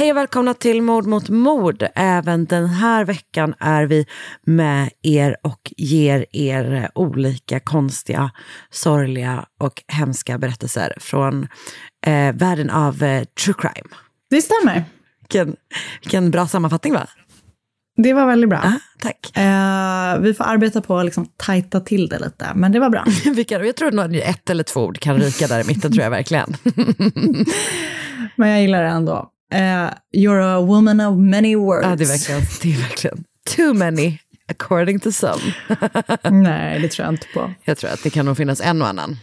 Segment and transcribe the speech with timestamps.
[0.00, 1.86] Hej och välkomna till Mord mot mord.
[1.94, 4.06] Även den här veckan är vi
[4.42, 8.30] med er och ger er olika konstiga,
[8.70, 11.48] sorgliga och hemska berättelser från
[12.06, 13.88] eh, världen av eh, true crime.
[14.30, 14.84] Det stämmer.
[15.20, 15.56] Vilken,
[16.02, 17.06] vilken bra sammanfattning va?
[17.96, 18.60] Det var väldigt bra.
[18.64, 19.36] Ah, tack.
[19.36, 23.04] Eh, vi får arbeta på att liksom tajta till det lite, men det var bra.
[23.48, 26.56] Jag tror att ett eller två ord kan ryka där i mitten, tror jag verkligen.
[28.36, 29.30] men jag gillar det ändå.
[29.52, 31.86] Uh, you're a woman of many words.
[31.86, 33.24] Ja, det är verkligen, det är verkligen
[33.56, 35.40] too many, according to some.
[36.30, 37.54] Nej, det tror jag inte på.
[37.64, 39.16] Jag tror att det kan nog finnas en och annan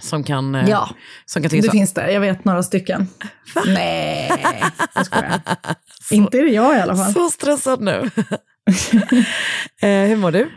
[0.00, 0.90] som kan, eh, ja,
[1.26, 1.72] som kan tycka det så.
[1.72, 2.12] finns det.
[2.12, 3.08] Jag vet några stycken.
[3.54, 3.62] Va?
[3.66, 4.32] Nej,
[4.94, 5.40] jag skojar.
[6.02, 7.12] Så, inte är det jag i alla fall.
[7.12, 7.90] Så stressad nu.
[9.80, 10.50] eh, hur mår du?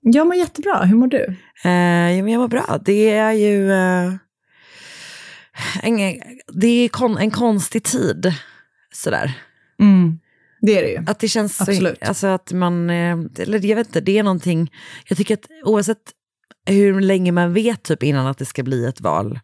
[0.00, 0.84] Jag mår jättebra.
[0.84, 1.36] Hur mår du?
[1.64, 2.78] Eh, jag mår bra.
[2.84, 3.72] Det är ju...
[3.72, 4.12] Eh,
[5.82, 6.20] en,
[6.52, 8.32] det är kon, en konstig tid,
[8.92, 9.38] sådär.
[9.80, 10.18] Mm,
[10.60, 11.04] det är det ju.
[11.06, 11.98] Att det känns Absolut.
[11.98, 14.72] Så, alltså att man, eller jag vet inte, det är någonting,
[15.08, 16.12] jag tycker att oavsett
[16.66, 19.40] hur länge man vet typ innan att det ska bli ett val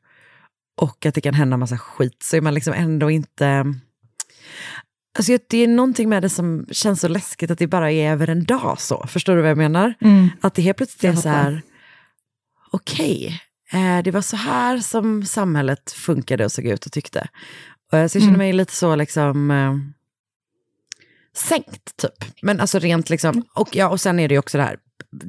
[0.80, 3.74] och att det kan hända massa skit så är man liksom ändå inte,
[5.19, 8.30] alltså det är någonting med det som känns så läskigt att det bara är över
[8.30, 9.94] en dag så, förstår du vad jag menar?
[10.00, 10.28] Mm.
[10.41, 11.62] Att det helt plötsligt är så här,
[12.70, 13.38] okej, okay,
[14.04, 17.28] det var så här som samhället funkade och såg ut och tyckte.
[17.90, 19.74] Så jag känner mig lite så liksom eh,
[21.36, 22.42] sänkt typ.
[22.42, 24.76] Men alltså rent liksom, och, ja, och sen är det ju också det här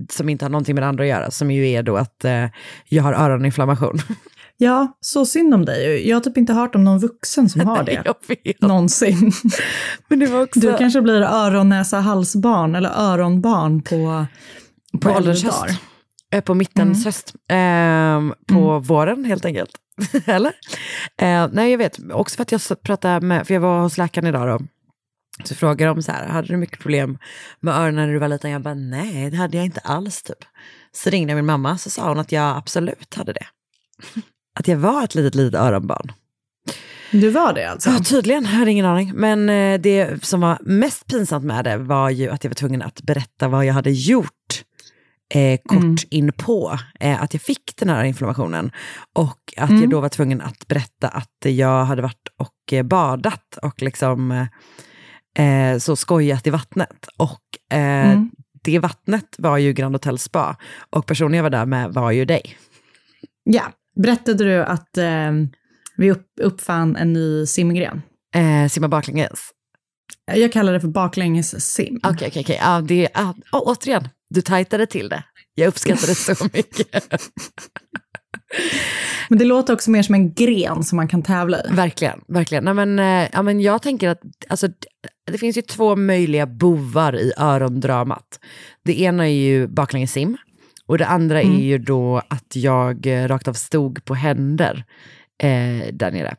[0.10, 2.46] som inte har någonting med det andra att göra, som ju är då att eh,
[2.90, 4.00] jag har öroninflammation.
[4.58, 6.10] Ja, så synd om dig.
[6.10, 8.04] Jag har typ inte hört om någon vuxen som har det.
[8.62, 9.32] Någonsin.
[10.08, 10.60] Men det var också...
[10.60, 14.26] Du kanske blir öron, näsa, halsbarn eller öronbarn på,
[14.92, 15.80] på, på ålderns höst.
[16.42, 17.06] På mittens mm.
[17.06, 17.34] höst.
[17.50, 18.82] Eh, på mm.
[18.82, 19.72] våren helt enkelt.
[20.26, 20.54] Eller?
[21.22, 22.00] Eh, nej, jag vet.
[22.12, 24.66] Också för att jag pratade med, för jag var hos läkaren idag då.
[25.44, 27.18] Så frågade de så här, hade du mycket problem
[27.60, 28.52] med öronen när du var liten?
[28.52, 30.46] Jag bara, nej, det hade jag inte alls typ.
[30.92, 33.46] Så ringde min mamma så sa hon att jag absolut hade det.
[34.60, 36.12] Att jag var ett litet, litet öronbarn.
[37.12, 37.90] Du var det alltså?
[37.90, 38.44] Ja, tydligen.
[38.44, 39.12] Jag hade ingen aning.
[39.16, 42.82] Men eh, det som var mest pinsamt med det var ju att jag var tvungen
[42.82, 44.64] att berätta vad jag hade gjort
[45.34, 45.96] eh, kort mm.
[46.10, 48.72] inpå eh, att jag fick den här inflammationen.
[49.14, 49.82] Och att mm.
[49.82, 54.48] jag då var tvungen att berätta att jag hade varit och eh, badat och liksom
[55.38, 57.08] eh, så skojat i vattnet.
[57.18, 58.32] Och eh, mm.
[58.64, 60.58] det vattnet var ju Grand Hotel Spa.
[60.90, 62.58] Och personen jag var där med var ju dig.
[63.44, 63.64] Ja,
[63.96, 65.32] berättade du att eh,
[65.98, 68.02] vi upp, uppfann en ny simgren?
[68.70, 69.52] Simma baklänges.
[70.26, 72.00] Jag kallar det för baklänges sim.
[72.04, 72.60] Okej, okej, okej.
[72.62, 75.24] Ja, det, ah, oh, återigen, du tajtade till det.
[75.56, 77.04] Jag uppskattar det så mycket.
[79.30, 81.68] Men det låter också mer som en gren som man kan tävla i.
[81.72, 82.64] Verkligen, verkligen.
[82.64, 84.68] Nej, men, eh, ja, men jag tänker att alltså,
[85.32, 88.40] det finns ju två möjliga bovar i örondramat.
[88.84, 90.38] Det ena är ju baklängessim
[90.88, 91.56] och det andra mm.
[91.56, 94.84] är ju då att jag eh, rakt av stod på händer
[95.44, 96.36] eh, där nere.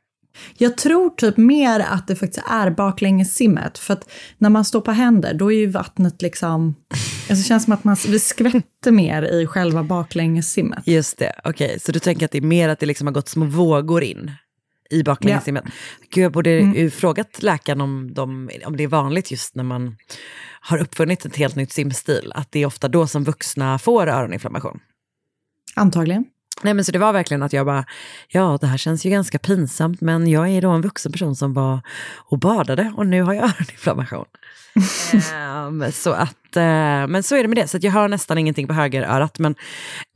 [0.58, 3.78] Jag tror typ mer att det faktiskt är baklängessimmet.
[3.78, 6.74] För att när man står på händer, då är ju vattnet liksom...
[6.90, 10.86] Alltså det känns som att man vi skvätter mer i själva baklängessimmet.
[10.86, 11.66] Just det, okej.
[11.66, 11.78] Okay.
[11.78, 14.30] Så du tänker att det är mer att det liksom har gått små vågor in
[14.90, 15.64] i baklängessimmet?
[15.66, 15.72] Ja.
[16.10, 16.90] Gud, jag borde mm.
[16.90, 19.96] frågat läkaren om, de, om det är vanligt just när man
[20.60, 24.80] har uppfunnit ett helt nytt simstil, att det är ofta då som vuxna får öroninflammation.
[25.74, 26.24] Antagligen.
[26.62, 27.84] Nej men så det var verkligen att jag bara,
[28.28, 31.54] ja det här känns ju ganska pinsamt men jag är då en vuxen person som
[31.54, 31.80] var
[32.14, 34.24] och badade och nu har jag öroninflammation.
[35.68, 38.38] um, så att, uh, men så är det med det, så att jag hör nästan
[38.38, 39.54] ingenting på högerörat men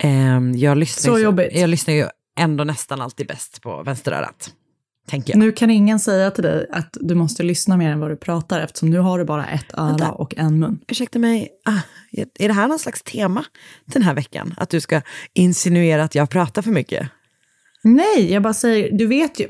[0.04, 1.52] um, jag, lyssnar Så ju, jobbigt.
[1.54, 2.06] jag lyssnar ju
[2.38, 4.50] ändå nästan alltid bäst på vänsterörat.
[5.10, 5.38] Tänker jag.
[5.38, 8.60] Nu kan ingen säga till dig att du måste lyssna mer än vad du pratar
[8.60, 10.10] eftersom nu har du bara ett öra Vänta.
[10.12, 10.80] och en mun.
[10.88, 11.80] Ursäkta mig, ah,
[12.38, 13.44] är det här någon slags tema
[13.84, 14.54] den här veckan?
[14.56, 15.02] Att du ska
[15.32, 17.08] insinuera att jag pratar för mycket?
[17.82, 19.48] Nej, jag bara säger, du vet ju.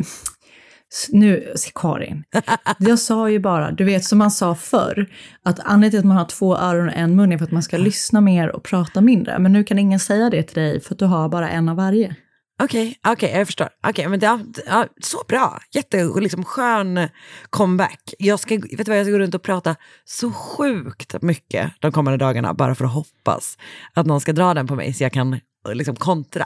[1.09, 2.25] Nu, Karin.
[2.79, 5.07] Jag sa ju bara, du vet som man sa förr,
[5.43, 7.63] att anledningen till att man har två öron och en mun är för att man
[7.63, 9.39] ska lyssna mer och prata mindre.
[9.39, 11.77] Men nu kan ingen säga det till dig för att du har bara en av
[11.77, 12.17] varje.
[12.63, 13.69] Okej, okej, jag förstår.
[13.89, 14.27] Okej, men det,
[14.67, 15.61] ja, så bra.
[15.73, 17.09] Jätte, liksom, skön
[17.51, 18.15] comeback.
[18.19, 21.93] Jag ska, vet du vad, jag ska gå runt och prata så sjukt mycket de
[21.93, 23.59] kommande dagarna bara för att hoppas
[23.95, 25.41] att någon ska dra den på mig så jag kan
[25.73, 26.45] liksom kontra.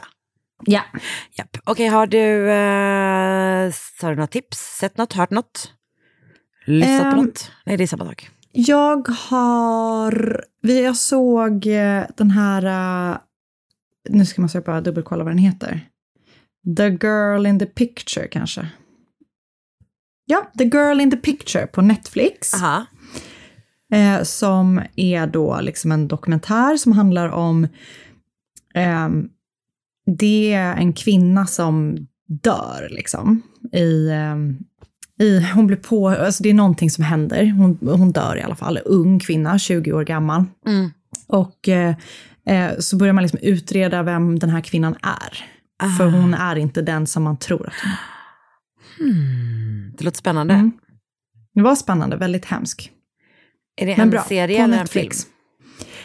[0.65, 0.81] Ja.
[1.37, 1.57] Japp.
[1.63, 4.57] Okej, har du, eh, har du några tips?
[4.57, 5.13] Sett något?
[5.13, 5.71] Hört något?
[6.65, 7.51] Lyssnat på Ehm, något?
[7.65, 8.29] Nej, det är samma sak.
[8.51, 12.65] Jag har, jag såg eh, den här,
[13.11, 13.17] eh,
[14.09, 15.89] nu ska man bara dubbelkolla vad den heter.
[16.77, 18.69] The Girl in the Picture kanske.
[20.25, 22.53] Ja, The Girl in the Picture på Netflix.
[22.53, 22.85] Aha.
[23.93, 27.67] Eh, som är då liksom en dokumentär som handlar om,
[28.73, 29.29] ehm,
[30.17, 31.97] det är en kvinna som
[32.27, 33.41] dör liksom.
[33.71, 34.57] I, ehm,
[35.19, 38.55] i, hon blir på, alltså det är någonting som händer, hon, hon dör i alla
[38.55, 40.43] fall, ung kvinna, 20 år gammal.
[40.67, 40.89] Mm.
[41.27, 41.95] Och eh,
[42.47, 45.54] eh, så börjar man liksom utreda vem den här kvinnan är.
[45.97, 47.97] För hon är inte den som man tror att hon är.
[48.97, 49.93] Hmm.
[49.97, 50.53] Det låter spännande.
[50.53, 50.71] Mm.
[51.53, 52.91] Det var spännande, väldigt hemsk.
[53.81, 55.27] Är det Men en bra, serie på eller Netflix.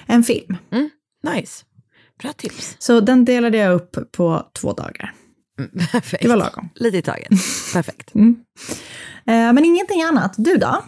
[0.07, 0.57] en film?
[0.57, 0.91] En film.
[1.35, 1.65] Nice.
[2.23, 2.77] Bra tips.
[2.79, 5.15] Så den delade jag upp på två dagar.
[5.93, 6.23] Perfekt.
[6.23, 6.69] Det var lagom.
[6.75, 7.29] Lite i taget.
[7.73, 8.15] Perfekt.
[8.15, 8.37] Mm.
[9.27, 10.35] Eh, men ingenting annat.
[10.37, 10.83] Du då?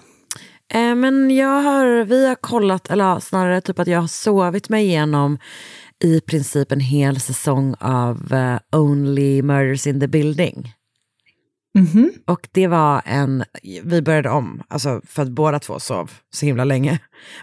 [0.75, 4.85] Eh, men jag har, vi har kollat, eller snarare typ att jag har sovit mig
[4.85, 5.39] igenom
[6.03, 10.75] i princip en hel säsong av eh, Only Murders in the Building.
[11.75, 12.13] Mhm.
[12.27, 13.45] Och det var en,
[13.83, 16.99] vi började om, alltså för att båda två sov så himla länge.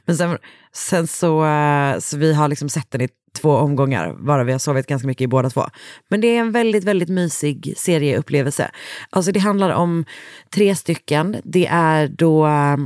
[0.05, 0.37] Men sen,
[0.73, 3.09] sen så, eh, så vi har liksom sett den i
[3.41, 5.63] två omgångar, varav vi har sovit ganska mycket i båda två.
[6.09, 8.71] Men det är en väldigt, väldigt mysig serieupplevelse.
[9.09, 10.05] Alltså det handlar om
[10.53, 12.77] tre stycken, det är då, eh,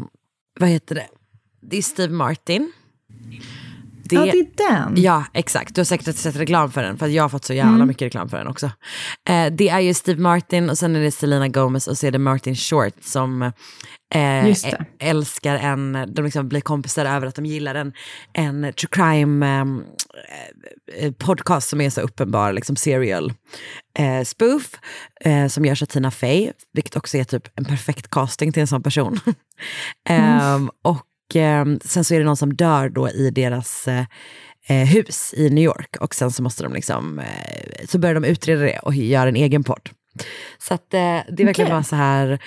[0.59, 1.07] vad heter det,
[1.61, 2.71] det är Steve Martin.
[4.03, 4.93] Det, Ja, det är den.
[4.97, 5.75] Ja, exakt.
[5.75, 8.29] Du har säkert sett reklam för den, för jag har fått så jävla mycket reklam
[8.29, 8.65] för den också.
[9.29, 12.11] Eh, det är ju Steve Martin och sen är det Selena Gomez och så är
[12.11, 13.41] det Martin Short som
[14.15, 14.55] eh,
[14.99, 17.93] älskar en, de liksom blir kompisar över att de gillar en,
[18.33, 19.83] en true crime ehm,
[20.97, 23.33] eh, podcast som är så uppenbar, liksom serial
[23.99, 24.79] eh, spoof,
[25.21, 28.67] eh, som görs av Tina Fey, vilket också är typ en perfekt casting till en
[28.67, 29.19] sån person.
[30.09, 31.05] Ehm, och
[31.83, 34.05] sen så är det någon som dör då i deras eh,
[34.67, 38.25] eh, hus i New York och sen så måste de liksom, eh, så börjar de
[38.25, 39.89] utreda det och göra en egen podd.
[40.57, 41.69] Så att det är verkligen Okej.
[41.69, 42.39] bara så här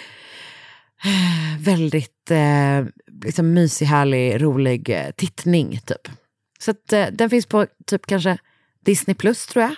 [1.59, 2.31] väldigt
[3.25, 6.09] liksom mysig, härlig, rolig tittning typ.
[6.59, 8.39] Så att den finns på typ kanske
[8.85, 9.75] Disney plus tror jag.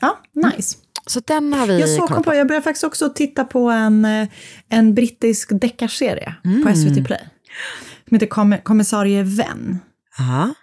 [0.00, 0.76] Ja, nice.
[1.06, 4.06] Så den har vi Jag, såg, på, jag började faktiskt också titta på en,
[4.68, 7.20] en brittisk deckarserie på SVT Play.
[8.12, 9.78] Som heter Komm- Kommissarie Venn.
[10.18, 10.54] Ja.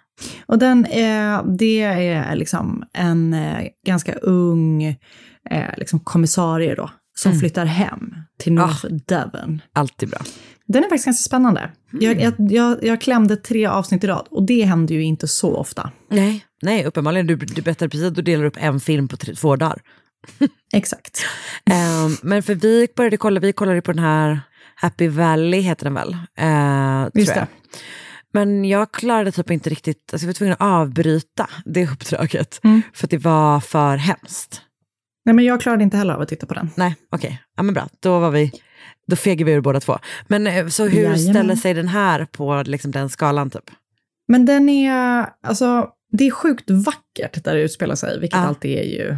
[0.46, 4.82] Och den är, det är liksom en eh, ganska ung
[5.50, 9.62] eh, liksom kommissarie då, som flyttar hem till North Devon.
[9.72, 10.20] Alltid bra.
[10.66, 11.70] Den är faktiskt ganska spännande.
[11.90, 15.56] Jag, jag, jag, jag klämde tre avsnitt i rad och det händer ju inte så
[15.56, 15.90] ofta.
[16.10, 17.26] Nej, nej uppenbarligen.
[17.26, 19.82] Du, du berättade precis att du delar upp en film på tre, två dagar.
[20.72, 21.22] Exakt.
[21.70, 24.40] Ehm, men för vi började kolla, vi kollade på den här
[24.80, 26.16] Happy Valley heter den väl?
[26.40, 27.46] Uh, Just jag.
[28.32, 32.60] Men jag klarade typ inte riktigt, alltså jag var tvungen att avbryta det uppdraget.
[32.64, 32.82] Mm.
[32.94, 34.62] För att det var för hemskt.
[35.24, 36.70] Nej, men jag klarade inte heller av att titta på den.
[36.74, 37.42] Nej, okej.
[37.56, 38.52] Ja men bra, då var vi,
[39.06, 39.98] då fegar vi ur båda två.
[40.28, 41.18] Men eh, så hur Jajamän.
[41.18, 43.70] ställer sig den här på liksom, den skalan typ?
[44.28, 48.44] Men den är, alltså, det är sjukt vackert där det utspelar sig, vilket Ja.
[48.46, 49.16] alltid är ju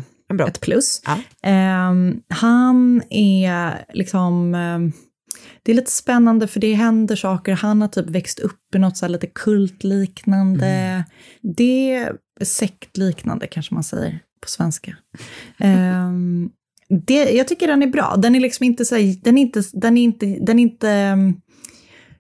[0.49, 1.03] ett plus.
[1.07, 1.19] Ja.
[1.49, 4.93] Ehm, han är liksom, ehm,
[5.63, 7.53] det är lite spännande för det händer saker.
[7.53, 10.67] Han har typ växt upp i något så lite kultliknande.
[10.67, 11.03] Mm.
[11.43, 14.97] Det sektliknande kanske man säger på svenska.
[15.59, 16.51] Ehm,
[17.07, 18.17] det, jag tycker den är bra.
[18.19, 21.17] Den är liksom inte så här, den är inte, den är inte, den är inte,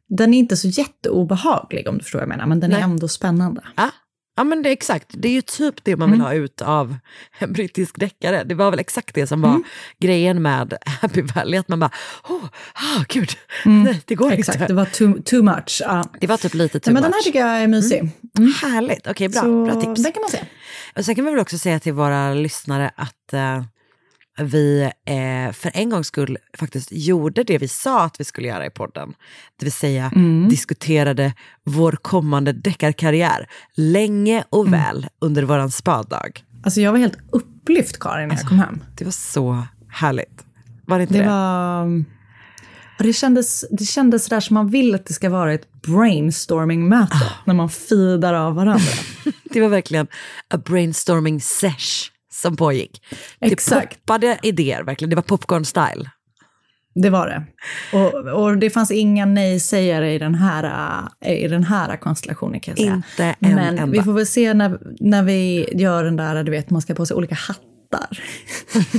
[0.08, 2.80] den är inte så jätteobehaglig om du förstår vad jag menar, men den Nej.
[2.80, 3.62] är ändå spännande.
[3.76, 3.90] Ja,
[4.36, 6.96] Ja men det är exakt, det är ju typ det man vill ha ut av
[7.38, 8.44] en brittisk deckare.
[8.44, 9.62] Det var väl exakt det som var
[9.98, 11.90] grejen med Happy Valley, att man bara,
[12.28, 13.30] oh, ah, gud,
[13.64, 14.74] nej det går Exakt, det inte.
[14.74, 15.80] var too, too much.
[15.84, 16.04] Ja.
[16.20, 17.24] Det var typ lite too Nej, men den här much.
[17.24, 18.10] tycker jag är mysig.
[18.62, 20.02] Härligt, okej bra, Så bra tips.
[20.02, 20.40] den kan man se.
[20.96, 23.62] Och sen kan vi väl också säga till våra lyssnare att eh,
[24.38, 28.66] vi eh, för en gångs skull faktiskt gjorde det vi sa att vi skulle göra
[28.66, 29.14] i podden.
[29.58, 30.12] Det vill säga
[30.50, 31.34] diskuterade
[31.64, 36.44] vår kommande deckarkarriär länge och väl under våran spadag.
[36.64, 38.84] Alltså jag var helt upplyft Karin när jag kom hem.
[38.96, 40.44] Det var så härligt.
[40.86, 41.20] Var det inte det?
[41.20, 42.04] Det var...
[42.98, 47.16] Det kändes, det kändes sådär som man vill att det ska vara ett brainstorming-möte.
[47.44, 48.84] När man feedar av varandra.
[49.44, 50.06] Det var verkligen
[50.54, 52.10] a brainstorming sesh
[52.42, 53.02] som pågick.
[53.40, 53.90] Exakt.
[53.90, 55.10] Det poppade idéer, verkligen.
[55.10, 56.08] Det var popcorn-style.
[56.94, 57.44] Det var det.
[57.98, 62.72] Och, och det fanns inga nej-sägare i den här, äh, i den här konstellationen kan
[62.72, 62.94] jag säga.
[62.94, 63.86] Inte en Men enda.
[63.86, 67.06] vi får väl se när, när vi gör den där, du vet, man ska på
[67.06, 68.18] sig olika hattar.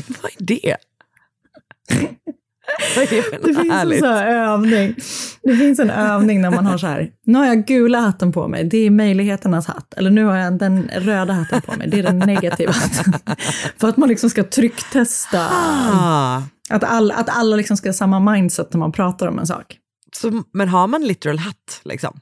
[0.22, 0.78] Vad är det?
[2.96, 4.96] Vad är det för Det finns en sån övning.
[5.44, 8.48] Det finns en övning när man har så här, nu har jag gula hatten på
[8.48, 9.94] mig, det är möjligheternas hatt.
[9.94, 13.14] Eller nu har jag den röda hatten på mig, det är den negativa hatten.
[13.78, 18.20] För att man liksom ska trycktesta, Ah, att, all, att alla liksom ska ha samma
[18.20, 19.78] mindset när man pratar om en sak.
[20.16, 22.20] så, men har man literal hatt liksom?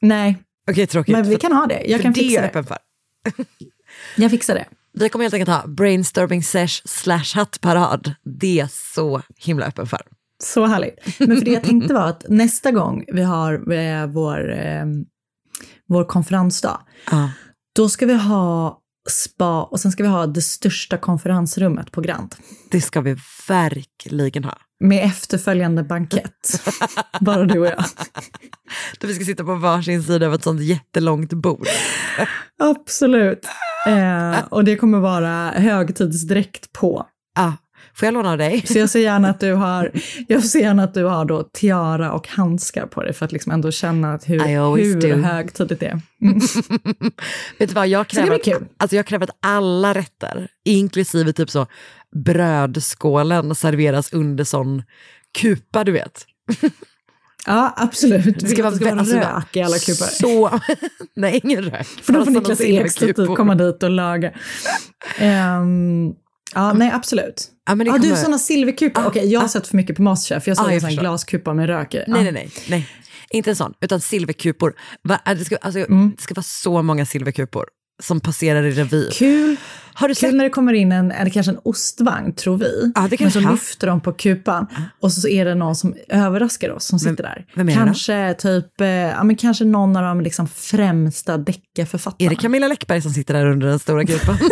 [0.00, 0.36] Nej,
[0.70, 1.12] Okej, tråkigt.
[1.12, 1.82] men vi kan ha det.
[1.86, 2.64] Jag kan det fixa det.
[4.16, 4.64] Jag fixar det.
[4.92, 8.14] Vi kommer helt enkelt ha brainstorming sesh slash hattparad.
[8.24, 10.00] Det är så himla öppen för.
[10.42, 11.18] Så härligt.
[11.18, 14.84] Men för det jag tänkte var att nästa gång vi har eh, vår, eh,
[15.88, 16.80] vår konferensdag,
[17.10, 17.30] Ja.
[17.76, 18.80] då ska vi ha
[19.10, 22.34] spa och sen ska vi ha det största konferensrummet på Grand.
[22.70, 23.16] Det ska vi
[23.48, 24.58] verkligen ha.
[24.84, 26.62] Med efterföljande bankett.
[27.20, 27.84] Bara du och jag.
[28.98, 31.66] Då vi ska sitta på varsin sida av ett sånt jättelångt bord.
[32.58, 33.46] Absolut.
[33.86, 37.06] Eh, och det kommer vara högtidsdräkt på.
[37.38, 37.52] Ah,
[37.94, 38.62] får jag låna av dig?
[38.66, 39.90] Så jag ser gärna att du har,
[40.28, 43.52] jag ser gärna att du har då tiara och handskar på dig för att liksom
[43.52, 44.40] ändå känna att hur,
[44.76, 45.22] hur do.
[45.22, 46.00] högtidligt det är.
[47.58, 51.66] Vet du vad, jag kräver, att, alltså jag kräver att alla rätter, inklusive typ så
[52.24, 54.82] brödskålen, serveras under sån
[55.38, 56.26] kupa, du vet.
[57.46, 58.38] Ja, absolut.
[58.40, 60.06] Det ska vara, det ska vara alltså, rök i alla kupar.
[60.06, 60.60] Så,
[61.16, 61.86] nej ingen rök.
[62.02, 64.32] För då får såna Niklas Ekstedt typ komma dit och laga.
[65.18, 66.12] Ehm,
[66.54, 67.48] ja, nej absolut.
[67.66, 69.02] Ja, men det du, kommer- sådana silverkupor.
[69.02, 69.48] Ah, Okej, jag har ah.
[69.48, 70.46] sett för mycket på Masterchef.
[70.48, 72.04] Jag såg Ah, en sån glaskupa med rök i.
[72.06, 72.88] Nej, nej, nej, nej.
[73.30, 74.74] Inte en sån, utan silverkupor.
[75.26, 76.12] Äh, det, ska, alltså, Mm.
[76.16, 77.64] det ska vara så många silverkupor
[78.00, 79.10] som passerar i revy.
[79.12, 79.56] Kul.
[79.94, 80.30] Har du sett?
[80.30, 82.92] Kul när det kommer in en, eller kanske en ostvagn, tror vi.
[82.94, 84.66] Ja, det men så lyfter de på kupan
[85.00, 87.46] och så är det någon som överraskar oss som sitter där.
[87.54, 87.72] vem då?
[87.72, 92.26] kanske typ, eh, ja men kanske någon av de liksom främsta deckarförfattarna.
[92.26, 94.38] Är det Camilla Läckberg som sitter där under den stora kupan?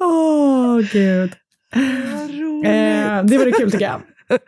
[0.00, 1.32] Åh, gud.
[2.64, 4.00] Eh, det vore kul tycker jag.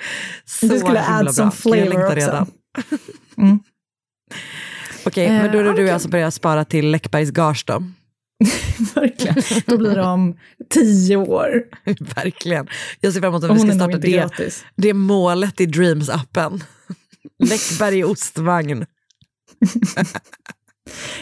[0.47, 1.33] så Det skulle add bra.
[1.33, 2.15] some Jag flavor också.
[2.17, 2.47] redan.
[3.39, 3.59] Mm.
[5.05, 7.83] Okej, men då är det Eh, du jag som börjar spara till Läckbergs gage då.
[8.95, 9.63] Verkligen.
[9.67, 10.37] Då blir det om
[10.71, 11.63] tio år.
[12.15, 12.69] Verkligen.
[13.01, 14.65] Jag ser fram emot att vi ska starta det, gratis.
[14.77, 16.61] det målet i Dreams-appen.
[17.45, 18.87] Läckberg i ostvagn.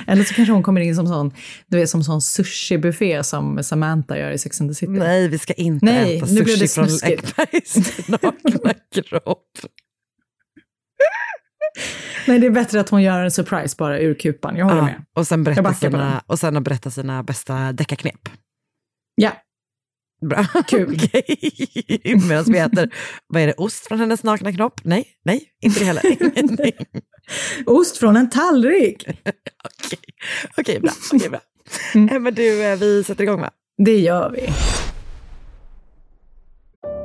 [0.06, 1.32] Eller så kanske hon kommer in som sån,
[1.66, 4.92] du vet, som sån sushi-buffé som Samantha gör i Sex and the City.
[4.92, 6.86] Nej, vi ska inte Nej, äta sushi från.
[6.86, 9.42] Läckbergs nakna kropp.
[12.26, 14.56] Nej, det är bättre att hon gör en surprise bara ur kupan.
[14.56, 15.04] Jag håller Ja, med.
[15.16, 18.28] och sen berätta sina, och sen berätta sina bästa deckarknep.
[19.14, 19.33] Ja,
[20.26, 20.47] Bra.
[20.68, 20.95] Kul.
[21.04, 22.00] Okej.
[22.28, 22.90] Medan vi äter,
[23.26, 24.80] vad är det, ost från hennes nakna kropp?
[24.85, 26.02] Nej, nej, inte det heller.
[27.66, 29.04] Ost från en tallrik.
[29.09, 29.99] Okej,
[30.56, 30.92] Okej, bra.
[31.12, 31.40] Okej, bra.
[31.95, 32.09] Mm.
[32.14, 33.50] Eh, Men du, eh, vi sätter igång va?
[33.85, 34.49] Det gör vi.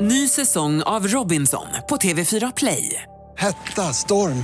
[0.05, 3.03] Ny säsong av Robinson på TV4 Play.
[3.37, 4.43] Hetta, storm,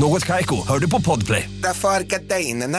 [0.00, 1.50] Något kajko, hör du på podplay.
[1.62, 2.78] Därför är gardinerna.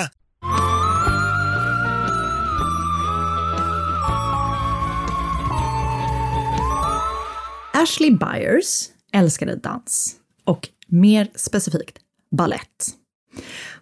[7.74, 11.98] Ashley Byers älskade dans och mer specifikt
[12.32, 12.88] ballett.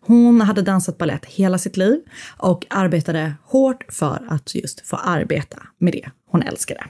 [0.01, 1.99] Hon hade dansat ballett hela sitt liv
[2.37, 6.83] och arbetade hårt för att just få arbeta med det hon älskade.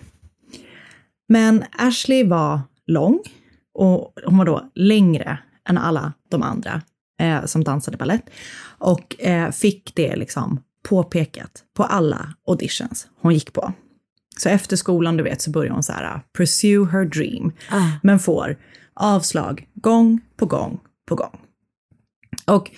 [1.29, 3.19] Men Ashley var lång
[3.73, 6.81] och hon var då längre än alla de andra
[7.21, 8.23] eh, som dansade ballett
[8.79, 10.59] och eh, fick det liksom
[10.89, 13.73] påpekat på alla auditions hon gick på.
[14.37, 17.89] Så efter skolan, du vet, så börjar hon så här, pursue her dream, Ah.
[18.03, 18.57] men får
[18.93, 21.39] avslag gång på gång på gång.
[22.45, 22.71] Och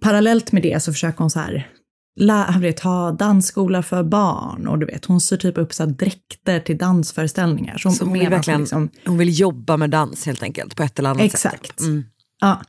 [0.00, 1.68] parallellt med det så försöker hon så här,
[2.20, 6.60] lä- vet, ha dansskola för barn och du vet, hon syr typ upp så dräkter
[6.60, 7.78] till dansföreställningar.
[7.78, 10.82] Så hon, Så hon vill verkligen liksom, hon vill jobba med dans helt enkelt på
[10.82, 11.66] ett eller annat Exakt.
[11.66, 11.80] sätt.
[11.80, 12.04] Mm.
[12.42, 12.62] Ja.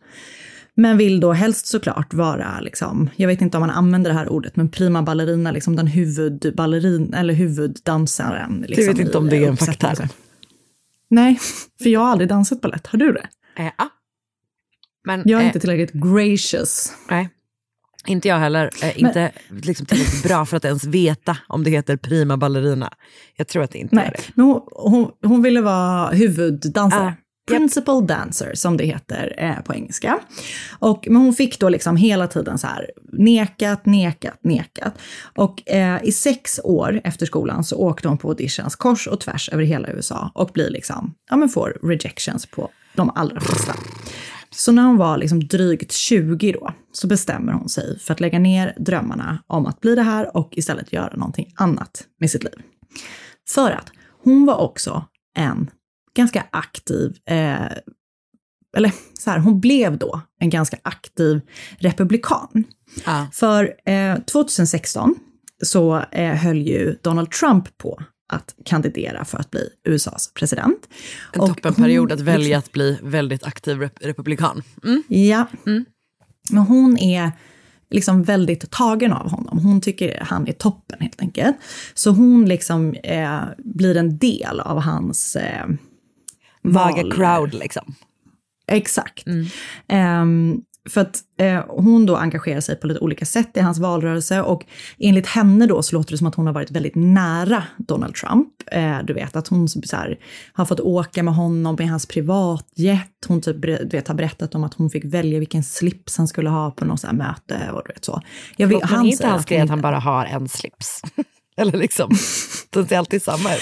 [0.75, 4.29] Men vill då helst såklart vara, liksom, jag vet inte om man använder det här
[4.29, 8.65] ordet, men prima ballerina, liksom den huvudballerin, eller huvuddansaren.
[8.67, 9.95] Liksom, vet inte om det är en uppsättningen.
[9.95, 10.09] faktär.
[11.09, 11.39] Nej,
[11.83, 12.87] för jag har aldrig dansat balett.
[12.87, 13.27] Har du det?
[13.57, 13.89] Eh, ja.
[15.05, 16.93] Men, Jag är eh, inte tillräckligt gracious.
[17.09, 17.29] Nej,
[18.07, 18.69] inte jag heller.
[18.83, 22.93] Eh, inte liksom tillräckligt bra för att ens veta om det heter prima ballerina.
[23.35, 24.23] Jag tror att det inte Nej, det.
[24.35, 27.13] men hon, hon, hon ville vara huvuddansare.
[27.47, 30.19] Principal dancer, som det heter eh, på engelska.
[30.79, 34.93] Och, men hon fick då liksom hela tiden så här nekat, nekat, nekat.
[35.35, 39.49] Och eh, i sex år efter skolan så åkte hon på auditions kors och tvärs
[39.49, 43.73] över hela USA och blir liksom, ja men får rejections på de allra flesta.
[44.55, 48.39] Så när hon var liksom drygt 20 då, så bestämmer hon sig för att lägga
[48.39, 52.53] ner drömmarna om att bli det här och istället göra någonting annat med sitt liv.
[53.49, 53.91] För att
[54.23, 55.05] hon var också
[55.37, 55.69] en
[56.15, 57.67] ganska aktiv, eh,
[58.77, 61.41] eller så här, hon blev då en ganska aktiv
[61.77, 62.63] republikan.
[63.05, 63.27] Ja.
[63.33, 65.15] För eh, 2016
[65.63, 68.03] så eh, höll ju Donald Trump på
[68.33, 70.89] att kandidera för att bli USAs president.
[71.33, 74.63] En Och toppenperiod hon- att välja att bli väldigt aktiv rep- republikan.
[74.83, 75.03] Mm.
[75.07, 75.47] Ja.
[76.51, 77.31] Men hon är
[77.89, 79.59] liksom väldigt tagen av honom.
[79.59, 81.55] Hon tycker han är toppen helt enkelt.
[81.93, 85.65] Så hon liksom eh, blir en del av hans eh,
[86.63, 87.95] Vaga crowd liksom.
[88.67, 89.25] Exakt.
[89.87, 94.41] Ehm, för att eh, hon då engagerar sig på lite olika sätt i hans valrörelse
[94.41, 94.65] och
[94.99, 98.49] enligt henne då så låter det som att hon har varit väldigt nära Donald Trump.
[98.71, 100.19] Eh, du vet att hon så här,
[100.53, 103.25] har fått åka med honom i hans privatjet.
[103.27, 106.49] Hon typ, du vet, har berättat om att hon fick välja vilken slips han skulle
[106.49, 108.21] ha på något möte och du vet så.
[108.57, 111.01] Jag Förlåt, men är inte hans att grej att han bara har en slips?
[111.57, 112.09] Eller liksom,
[112.69, 113.61] den ser alltid samma ut.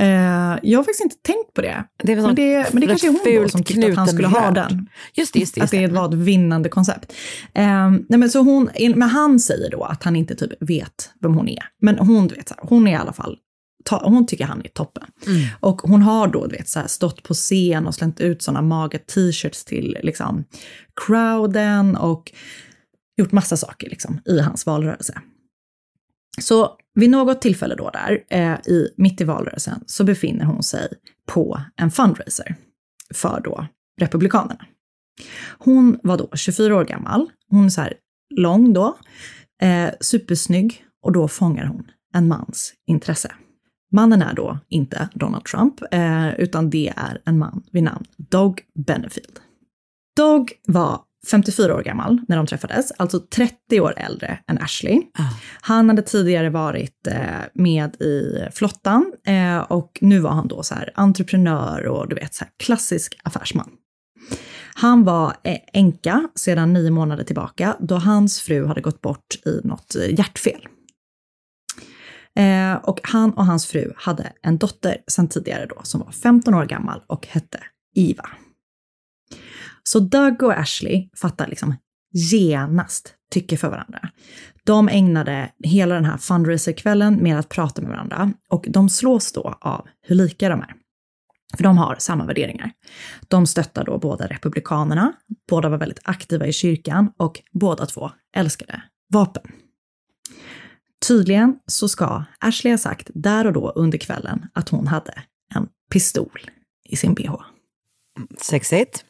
[0.00, 1.84] Eh, jag har faktiskt inte tänkt på det.
[1.96, 4.50] Det men, det men det kanske är hon då som tyckte att han skulle ha
[4.50, 4.88] den.
[5.14, 5.60] Just det, just det.
[5.60, 6.00] Att Just det det.
[6.00, 7.12] var ett vinnande koncept.
[7.54, 11.34] Eh, nej men, så hon, men han säger då att han inte typ vet vem
[11.34, 11.62] hon är.
[11.80, 13.36] Men hon, vet, hon är i alla fall,
[13.90, 15.06] hon tycker han är toppen.
[15.60, 18.62] Och hon har då du vet, så här, stått på scen och slängt ut sådana
[18.62, 20.44] maga t-shirts till liksom,
[21.06, 22.32] crowden och
[23.16, 25.20] gjort massa saker liksom, i hans valrörelse.
[26.40, 30.88] Så vid något tillfälle då där, eh, i, mitt i valrörelsen, så befinner hon sig
[31.26, 32.56] på en fundraiser
[33.14, 33.66] för då
[34.00, 34.66] Republikanerna.
[35.58, 37.94] Hon var då 24 år gammal, hon är så här
[38.34, 38.98] lång då,
[39.62, 43.32] eh, supersnygg och då fångar hon en mans intresse.
[43.92, 48.60] Mannen är då inte Donald Trump, eh, utan det är en man vid namn Doug
[48.74, 49.40] Benefield.
[50.16, 55.02] Doug var 54 år gammal när de träffades, alltså 30 år äldre än Ashley.
[55.60, 57.16] Han hade tidigare varit eh,
[57.54, 62.34] med i flottan eh, och nu var han då så här entreprenör och du vet
[62.34, 63.70] så här klassisk affärsman.
[64.74, 69.60] Han var eh, änka sedan nio månader tillbaka då hans fru hade gått bort i
[69.64, 70.68] något eh, hjärtfel.
[72.38, 76.54] Eh, och han och hans fru hade en dotter sedan tidigare då som var 15
[76.54, 77.58] år gammal och hette
[77.94, 78.28] Iva.
[79.82, 81.74] Så Doug och Ashley fattar liksom
[82.12, 84.08] genast tycke för varandra.
[84.64, 89.58] De ägnade hela den här fundraiserkvällen med att prata med varandra och de slås då
[89.60, 90.74] av hur lika de är.
[91.56, 92.72] För de har samma värderingar.
[93.28, 95.12] De stöttar då båda republikanerna,
[95.48, 99.42] båda var väldigt aktiva i kyrkan och båda två älskade vapen.
[101.08, 105.22] Tydligen så ska Ashley ha sagt där och då under kvällen att hon hade
[105.54, 106.40] en pistol
[106.88, 107.34] i sin bh.
[108.38, 109.04] Sexigt.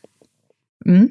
[0.87, 1.09] Mm.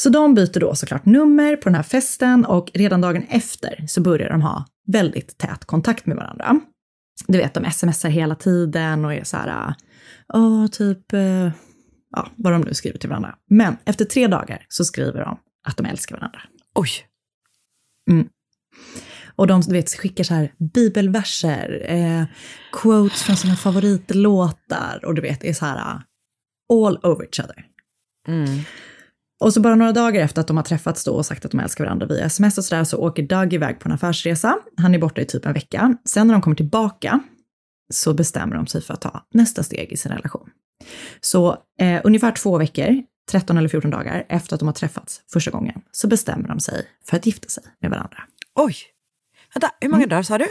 [0.00, 4.00] Så de byter då såklart nummer på den här festen och redan dagen efter så
[4.00, 6.60] börjar de ha väldigt tät kontakt med varandra.
[7.26, 9.74] Du vet, de smsar hela tiden och är så här,
[10.32, 11.50] åh, typ, eh,
[12.10, 13.34] ja, vad de nu skriver till varandra.
[13.50, 16.40] Men efter tre dagar så skriver de att de älskar varandra.
[16.74, 16.88] Oj.
[18.10, 18.28] Mm.
[19.36, 22.24] Och de du vet, skickar så här bibelverser, eh,
[22.72, 26.00] quotes från sina favoritlåtar och du vet, är så här uh,
[26.72, 27.66] all over each other.
[29.40, 31.60] Och så bara några dagar efter att de har träffats då och sagt att de
[31.60, 34.58] älskar varandra via sms och sådär så åker Doug iväg på en affärsresa.
[34.76, 35.96] Han är borta i typ en vecka.
[36.04, 37.20] Sen när de kommer tillbaka
[37.92, 40.48] så bestämmer de sig för att ta nästa steg i sin relation.
[41.20, 45.50] Så eh, ungefär två veckor, 13 eller 14 dagar efter att de har träffats första
[45.50, 48.18] gången, så bestämmer de sig för att gifta sig med varandra.
[48.54, 48.76] Oj!
[49.54, 50.46] Vänta, hur många dagar sa du?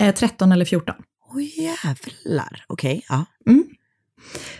[0.00, 0.94] Eh, 13 eller 14.
[1.34, 2.64] Oj jävlar.
[2.68, 3.24] Okej, ja.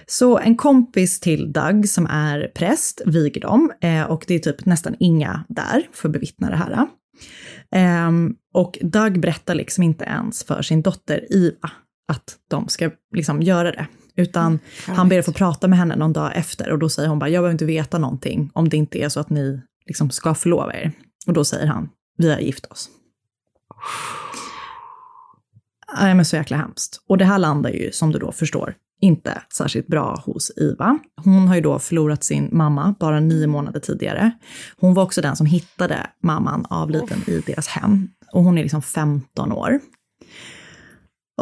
[0.07, 4.67] Så en kompis till Doug som är präst viger dem eh, och det är typ
[4.67, 6.87] nästan inga där för att bevittna det här.
[7.73, 11.71] Ehm, och Doug berättar liksom inte ens för sin dotter Iva
[12.09, 13.87] att de ska liksom göra det.
[14.17, 17.19] Utan han ber att få prata med henne någon dag efter och då säger hon
[17.19, 20.35] bara, jag behöver inte veta någonting om det inte är så att ni liksom ska
[20.35, 20.93] förlova er.
[21.27, 22.91] Och då säger han, vi har gift oss.
[26.01, 27.01] Nej men så jäkla hemskt.
[27.09, 30.99] Och det här landar ju, som du då förstår, inte särskilt bra hos Iva.
[31.25, 34.31] Hon har ju då förlorat sin mamma bara nio månader tidigare.
[34.77, 38.09] Hon var också den som hittade mamman avliden i deras hem.
[38.33, 39.81] Och hon är liksom 15 år.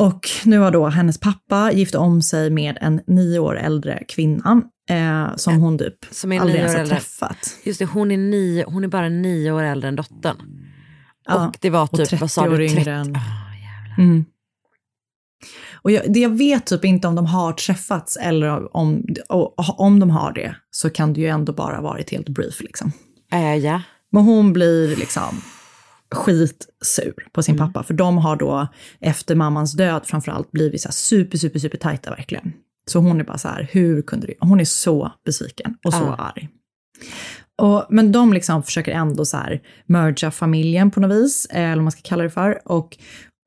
[0.01, 4.62] Och nu har då hennes pappa gift om sig med en nio år äldre kvinna
[4.90, 6.97] eh, som hon typ Som är aldrig ens har äldre.
[6.97, 7.57] träffat.
[7.64, 10.37] Just det, hon är, nio, hon är bara nio år äldre än dottern.
[11.25, 12.90] Ja, och det var och typ, vad sa 30 år du, yngre 30?
[12.90, 13.16] än-.
[13.99, 14.25] Mm.
[15.83, 19.05] Och jag, det jag vet typ inte om de har träffats eller om,
[19.59, 22.92] om de har det så kan det ju ändå bara varit helt brief liksom.
[23.33, 23.83] Äh, ja.
[24.12, 25.40] Men hon blir liksom
[26.14, 28.68] skitsur på sin pappa, för de har då
[29.01, 32.53] efter mammans död framförallt blivit så super, super, super tajta verkligen.
[32.90, 34.35] Så hon är bara så här, hur kunde du?
[34.40, 36.16] Hon är så besviken och så Ja.
[36.16, 36.48] arg.
[37.62, 41.74] Och, men de liksom försöker ändå så här mergea familjen på något vis, eh, eller
[41.77, 42.61] vad man ska kalla det för.
[42.64, 42.98] Och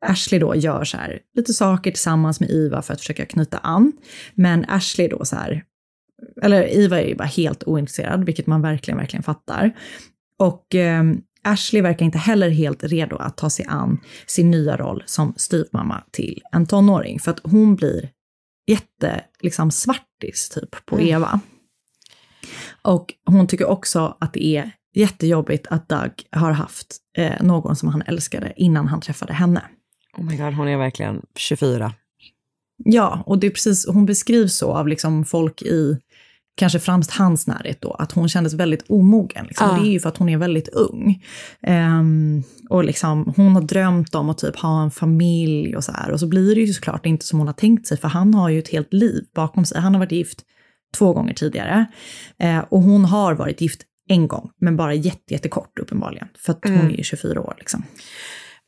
[0.06, 3.92] Ashley då gör så här lite saker tillsammans med Iva för att försöka knyta an.
[4.34, 5.64] Men Ashley då så här,
[6.42, 9.72] eller Iva är ju bara helt ointresserad, vilket man verkligen, verkligen fattar.
[10.40, 11.04] Och eh,
[11.44, 16.04] Ashley verkar inte heller helt redo att ta sig an sin nya roll som styvmamma
[16.12, 18.10] till en tonåring, för att hon blir
[18.68, 21.40] jätte, liksom svartis typ på Eva.
[22.82, 27.90] Och hon tycker också att det är jättejobbigt att Doug har haft eh, någon som
[27.90, 29.62] han älskade innan han träffade henne.
[30.18, 31.94] Oh my god, hon är verkligen 24.
[32.84, 35.98] Ja, och det är precis, hon beskrivs så av liksom folk i
[36.56, 39.46] kanske främst hans närhet då, att hon kändes väldigt omogen.
[39.46, 39.68] Liksom.
[39.68, 39.82] Ja.
[39.82, 41.24] Det är ju för att hon är väldigt ung.
[41.62, 46.12] Ehm, och liksom, hon har drömt om att typ ha en familj och så här.
[46.12, 48.50] Och så blir det ju såklart inte som hon har tänkt sig, för han har
[48.50, 49.82] ju ett helt liv bakom sig.
[49.82, 50.42] Han har varit gift
[50.98, 51.86] två gånger tidigare.
[52.40, 56.28] Eh, och hon har varit gift en gång, men bara jätte, jättekort uppenbarligen.
[56.38, 57.84] För att hon är ju 24 år liksom.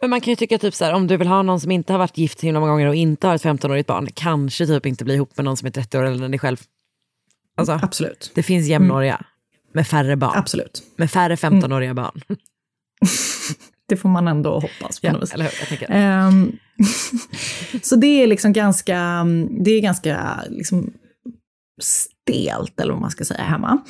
[0.04, 1.94] Men man kan ju tycka typ så här, om du vill ha någon som inte
[1.94, 4.86] har varit gift så himla många gånger och inte har ett 15-årigt barn, kanske typ
[4.86, 6.58] inte bli ihop med någon som är 30 år än dig själv.
[7.58, 8.32] Alltså, Absolut.
[8.36, 9.26] det finns jämnåriga
[9.74, 10.38] med färre barn.
[10.38, 10.84] Absolut.
[10.96, 12.22] Med färre 15-åriga barn.
[13.88, 15.34] Det får man ändå hoppas på Ja, något vis.
[15.34, 15.92] eller hur?
[15.92, 16.52] Ehm,
[17.82, 19.26] så det är liksom ganska,
[19.64, 20.94] det är ganska liksom
[21.82, 23.82] stelt, eller vad man ska säga, hemma.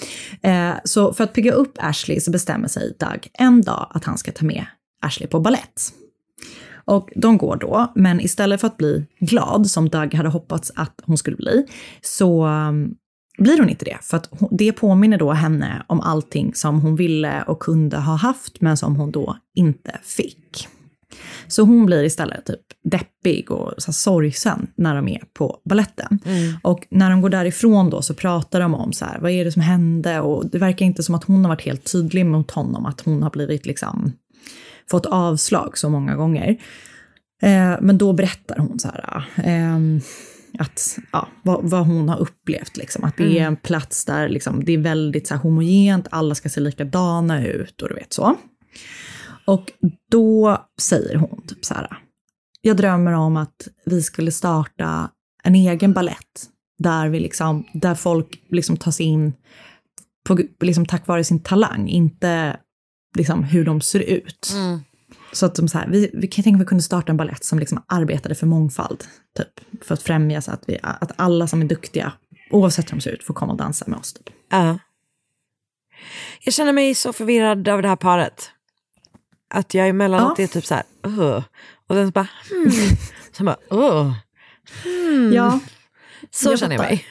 [0.42, 4.18] Eh, så för att pigga upp Ashley så bestämmer sig Doug en dag att han
[4.18, 4.66] ska ta med
[5.02, 5.94] Ashley på ballett.
[6.86, 11.02] Och de går då, men istället för att bli glad, som Doug hade hoppats att
[11.04, 11.66] hon skulle bli,
[12.02, 12.96] så um,
[13.38, 13.98] blir hon inte det.
[14.02, 18.62] För att det påminner då henne om allting som hon ville och kunde ha haft,
[18.62, 20.68] men som hon då inte fick.
[21.48, 26.20] Så hon blir istället typ deppig och så här sorgsen när de är på balletten.
[26.62, 29.52] Och när de går därifrån då så pratar de om så här, vad är det
[29.52, 30.20] som hände?
[30.20, 33.24] Och det verkar inte som att hon har varit helt tydlig mot honom, att hon
[33.24, 34.12] har blivit liksom,
[34.92, 36.50] fått avslag så många gånger.
[37.42, 40.02] Eh, men då berättar hon så här, ehm,
[40.60, 42.78] att, ja, vad, vad hon har upplevt.
[42.78, 43.04] Liksom.
[43.04, 46.50] Att det är en plats där liksom, det är väldigt så här, homogent, alla ska
[46.50, 48.36] se likadana ut och du vet så.
[49.46, 49.72] Och
[50.12, 51.98] då säger hon typ så här,
[52.62, 55.10] jag drömmer om att vi skulle starta
[55.44, 59.34] en egen ballett där, vi liksom, där folk liksom tas in
[60.28, 62.58] på, liksom tack vare sin talang, inte
[63.14, 64.54] liksom hur de ser ut.
[65.32, 67.46] Så att de så här, vi, vi kan tänka att vi kunde starta en ballett
[67.46, 69.04] som liksom arbetade för mångfald,
[69.38, 72.14] typ, för att främja så att, vi, att alla som är duktiga,
[72.52, 74.14] oavsett hur de ser ut, får komma och dansa med oss.
[74.14, 74.30] Typ.
[74.52, 74.80] Ja.
[76.44, 78.50] Jag känner mig så förvirrad av det här paret.
[79.54, 80.44] Att jag emellanåt Ja.
[80.44, 81.44] är typ så här, "Ugh."
[81.88, 82.72] och sen så bara, hmm.
[83.32, 84.14] så bara, "Ugh."
[85.34, 85.60] Ja,
[86.32, 87.06] Så Jag känner jag mig.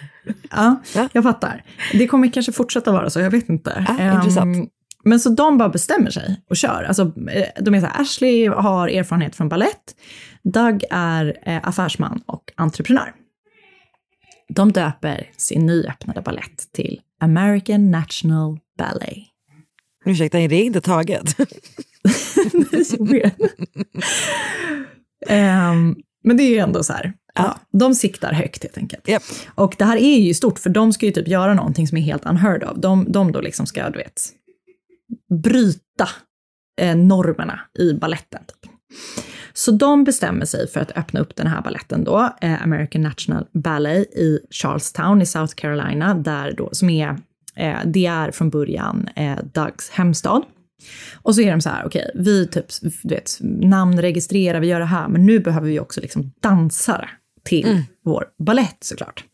[0.51, 1.09] Ja, Ja.
[1.13, 1.65] jag fattar.
[1.93, 3.85] Det kommer kanske fortsätta vara så, jag vet inte.
[3.89, 4.71] Ja, Ehm, intressant.
[5.05, 6.85] Men så de bara bestämmer sig och kör.
[6.89, 9.97] Alltså, eh, de är så här, Ashley har erfarenhet från ballett.
[10.45, 13.15] Doug är eh, affärsman och entreprenör.
[14.49, 19.19] De döper sin nyöppnade ballett till American National Ballet.
[20.05, 21.37] Ursäkta, är det inte taget?
[25.29, 29.09] Ehm, men det är ju ändå så här, ja, de siktar högt helt enkelt.
[29.09, 29.23] Yep.
[29.55, 32.03] Och det här är ju stort, för de ska ju typ göra någonting som är
[32.03, 32.77] helt unheard of.
[32.77, 34.23] De, de då liksom ska, du vet,
[35.33, 36.09] bryta
[36.81, 38.41] eh, normerna i balletten.
[38.47, 38.73] Typ.
[39.53, 43.47] Så de bestämmer sig för att öppna upp den här balletten då, eh, American National
[43.53, 47.17] Ballet i Charlestown i South Carolina, där då, som är,
[47.57, 50.43] eh, det är från början eh, Dougs hemstad.
[51.15, 52.67] Och så är de så här, okej, okay, vi typ,
[53.03, 57.09] du vet, namnregistrerar, vi gör det här, men nu behöver vi också liksom dansare
[57.45, 57.83] till mm.
[58.05, 59.25] vår ballett såklart.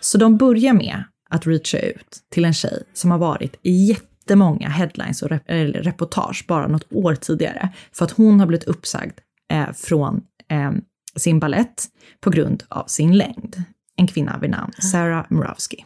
[0.00, 4.68] Så de börjar med att reacha ut till en tjej som har varit i jättemånga
[4.68, 5.42] headlines och rep
[5.86, 9.18] reportage bara något år tidigare, för att hon har blivit uppsagd
[9.52, 10.72] eh, från eh,
[11.16, 11.84] sin ballett
[12.20, 13.62] på grund av sin längd.
[13.96, 15.84] En kvinna vid namn Sarah Murawski.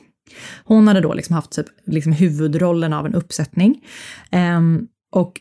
[0.64, 3.84] Hon hade då liksom haft typ, liksom huvudrollen av en uppsättning.
[4.30, 4.60] Eh,
[5.12, 5.40] och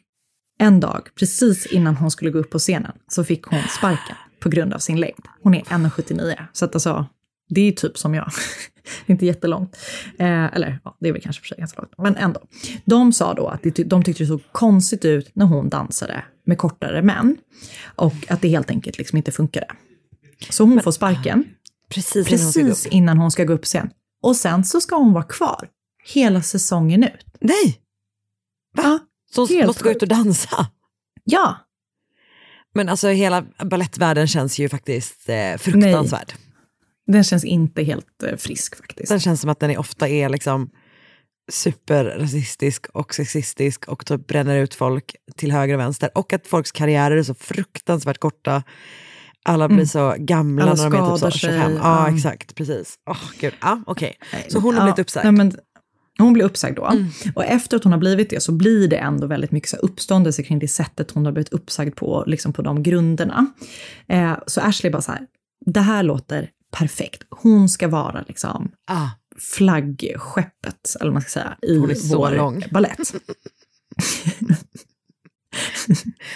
[0.59, 4.49] en dag, precis innan hon skulle gå upp på scenen, så fick hon sparken på
[4.49, 5.25] grund av sin längd.
[5.43, 6.35] Hon är 1,79.
[6.53, 7.05] Så att alltså,
[7.49, 8.31] det är typ som jag.
[9.05, 9.77] inte jättelångt.
[10.19, 11.93] Eh, eller ja, det är väl kanske för sig ganska långt.
[11.97, 12.41] Men ändå.
[12.85, 17.01] De sa då att de tyckte det såg konstigt ut när hon dansade med kortare
[17.01, 17.37] män.
[17.95, 19.67] Och att det helt enkelt liksom inte funkade.
[20.49, 21.45] Så hon Men, får sparken.
[21.89, 23.89] Precis, precis innan, hon innan hon ska gå upp sen.
[24.21, 25.69] Och sen så ska hon vara kvar
[26.13, 27.25] hela säsongen ut.
[27.41, 27.81] Nej!
[28.77, 28.83] Va?
[28.83, 28.99] Ja,
[29.31, 30.67] så hon måste gå ut och dansa?
[31.23, 31.57] Ja.
[32.73, 36.33] Men alltså hela ballettvärlden känns ju faktiskt eh, fruktansvärd.
[36.35, 36.48] Nej.
[37.11, 39.09] Den känns inte helt eh, frisk faktiskt.
[39.09, 40.69] Den känns som att den ofta är liksom
[41.51, 46.09] superrasistisk och sexistisk och typ bränner ut folk till höger och vänster.
[46.15, 48.63] Och att folks karriärer är så fruktansvärt korta.
[49.45, 49.87] Alla blir mm.
[49.87, 51.61] så gamla Alla när de är typ så 25.
[51.61, 52.55] Sig, ja, exakt.
[52.55, 52.95] Precis.
[53.05, 53.53] Oh, gud.
[53.59, 54.13] Ah, okay.
[54.47, 55.25] Så hon har blivit uppsagd?
[55.25, 55.53] Nej, men,
[56.17, 56.85] hon blir uppsagd då.
[56.85, 57.07] Mm.
[57.35, 60.43] Och efter att hon har blivit det så blir det ändå väldigt mycket så uppståndelse
[60.43, 63.45] kring det sättet hon har blivit uppsagd på, liksom på de grunderna.
[64.07, 65.21] Eh, så Ashley bara så här,
[65.65, 67.23] det här låter perfekt.
[67.29, 69.07] Hon ska vara liksom ah.
[69.57, 72.63] flaggskeppet, eller vad man ska säga, i Hon är så vår lång.
[72.71, 72.99] ballett.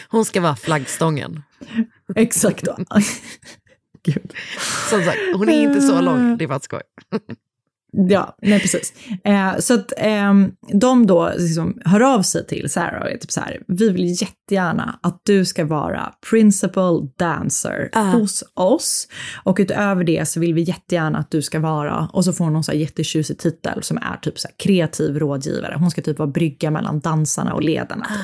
[0.10, 1.44] Hon ska vara flaggstången.
[2.16, 2.64] Exakt.
[4.04, 4.34] Gud.
[4.90, 6.82] Som sagt, hon är inte så lång, det är bara skoj.
[7.96, 8.94] Ja, nej precis.
[9.24, 10.34] Eh, så att eh,
[10.74, 14.22] de då liksom hör av sig till Sarah och är typ så här, vi vill
[14.22, 18.02] jättegärna att du ska vara principal dancer uh.
[18.02, 19.08] hos oss.
[19.44, 22.54] Och utöver det så vill vi jättegärna att du ska vara, och så får hon
[22.54, 25.76] någon så här jättetjusig titel som är typ så här kreativ rådgivare.
[25.80, 28.06] Hon ska typ vara brygga mellan dansarna och ledarna.
[28.06, 28.18] Typ.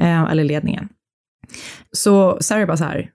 [0.00, 0.06] Uh.
[0.06, 0.88] Eh, eller ledningen.
[1.92, 3.10] Så Sarah bara så här,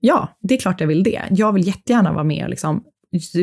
[0.00, 1.22] ja, det är klart jag vill det.
[1.30, 2.84] Jag vill jättegärna vara med och liksom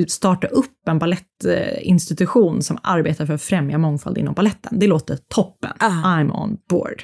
[0.08, 4.80] starta upp en ballettinstitution som arbetar för att främja mångfald inom balletten.
[4.80, 5.72] Det låter toppen.
[5.80, 5.90] Ah.
[5.90, 7.04] I'm on board.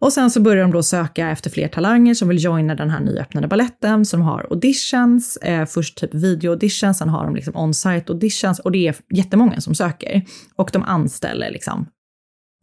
[0.00, 3.00] Och sen så börjar de då söka efter fler talanger som vill joina den här
[3.00, 8.58] nyöppnade balletten som har auditions, eh, först typ video-auditions, sen har de liksom on-site auditions
[8.58, 10.22] och det är jättemånga som söker.
[10.56, 11.86] Och de anställer liksom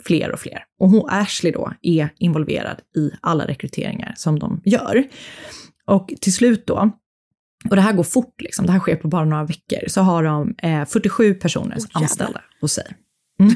[0.04, 0.64] fler och fler.
[0.80, 5.04] Och hon, Ashley då, är involverad i alla rekryteringar som de gör.
[5.86, 6.92] Och till slut då,
[7.70, 8.66] och det här går fort, liksom.
[8.66, 12.42] det här sker på bara några veckor, så har de eh, 47 personer oh, anställda
[12.62, 12.96] hos sig.
[13.40, 13.56] Mm.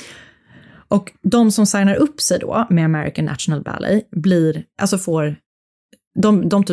[0.88, 5.36] och de som signar upp sig då med American National Ballet blir, alltså får,
[6.18, 6.64] de, de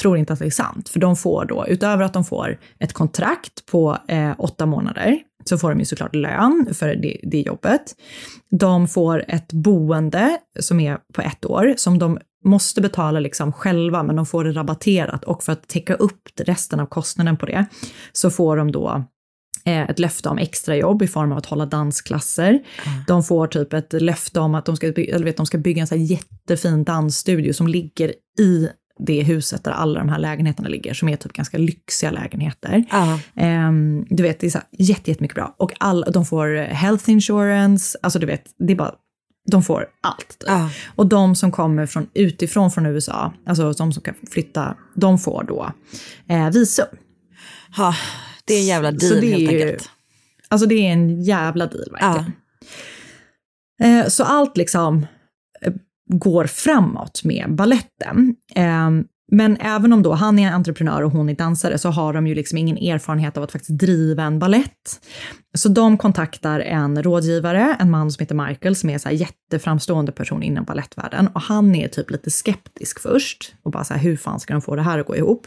[0.00, 2.92] tror, inte att det är sant, för de får då, utöver att de får ett
[2.92, 7.94] kontrakt på eh, åtta månader, så får de ju såklart lön för det, det jobbet.
[8.50, 14.02] De får ett boende som är på ett år, som de måste betala liksom själva,
[14.02, 17.66] men de får det rabatterat och för att täcka upp resten av kostnaden på det
[18.12, 19.04] så får de då
[19.64, 22.50] eh, ett löfte om extrajobb i form av att hålla dansklasser.
[22.50, 22.64] Mm.
[23.06, 25.86] De får typ ett löfte om att de ska, eller vet, de ska bygga en
[25.86, 31.08] så jättefin dansstudio som ligger i det huset där alla de här lägenheterna ligger, som
[31.08, 32.84] är typ ganska lyxiga lägenheter.
[33.68, 35.54] Um, du vet, det är så här jättemycket bra.
[35.58, 38.94] Och all, de får health insurance, alltså du vet, det är bara
[39.50, 40.44] de får allt.
[40.46, 40.68] Ah.
[40.94, 45.44] Och de som kommer från utifrån från USA, alltså de som kan flytta, de får
[45.48, 45.72] då
[46.28, 46.86] eh, visum.
[47.76, 47.94] Ha,
[48.44, 49.82] det är en jävla deal helt är enkelt.
[49.82, 49.88] Ju,
[50.48, 52.32] alltså det är en jävla deal verkligen.
[53.80, 53.84] Ah.
[53.84, 55.06] Eh, så allt liksom
[55.62, 55.72] eh,
[56.06, 58.36] går framåt med balletten.
[58.54, 58.90] Eh,
[59.32, 62.34] men även om då han är entreprenör och hon är dansare så har de ju
[62.34, 65.00] liksom ingen erfarenhet av att faktiskt driva en ballett.
[65.54, 70.12] Så de kontaktar en rådgivare, en man som heter Michael, som är så här jätteframstående
[70.12, 71.26] person inom ballettvärlden.
[71.26, 74.62] Och han är typ lite skeptisk först och bara så här, hur fan ska de
[74.62, 75.46] få det här att gå ihop?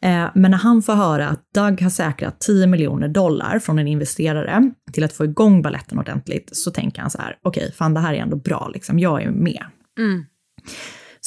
[0.00, 3.88] Eh, men när han får höra att Doug har säkrat 10 miljoner dollar från en
[3.88, 7.94] investerare till att få igång balletten ordentligt så tänker han så här, okej, okay, fan
[7.94, 9.64] det här är ändå bra, liksom, jag är med.
[9.98, 10.24] Mm.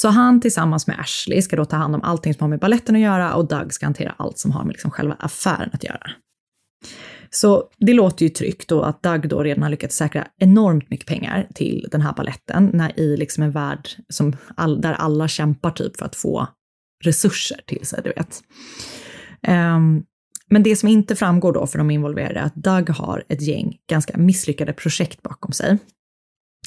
[0.01, 2.95] Så han tillsammans med Ashley ska då ta hand om allting som har med balletten
[2.95, 6.11] att göra och Doug ska hantera allt som har med liksom själva affären att göra.
[7.29, 11.07] Så det låter ju tryggt och att Doug då redan har lyckats säkra enormt mycket
[11.07, 15.71] pengar till den här balletten när i liksom en värld som all, där alla kämpar
[15.71, 16.47] typ för att få
[17.03, 18.41] resurser till sig, du vet.
[19.47, 20.03] Um,
[20.49, 23.77] men det som inte framgår då för de involverade är att Doug har ett gäng
[23.89, 25.77] ganska misslyckade projekt bakom sig.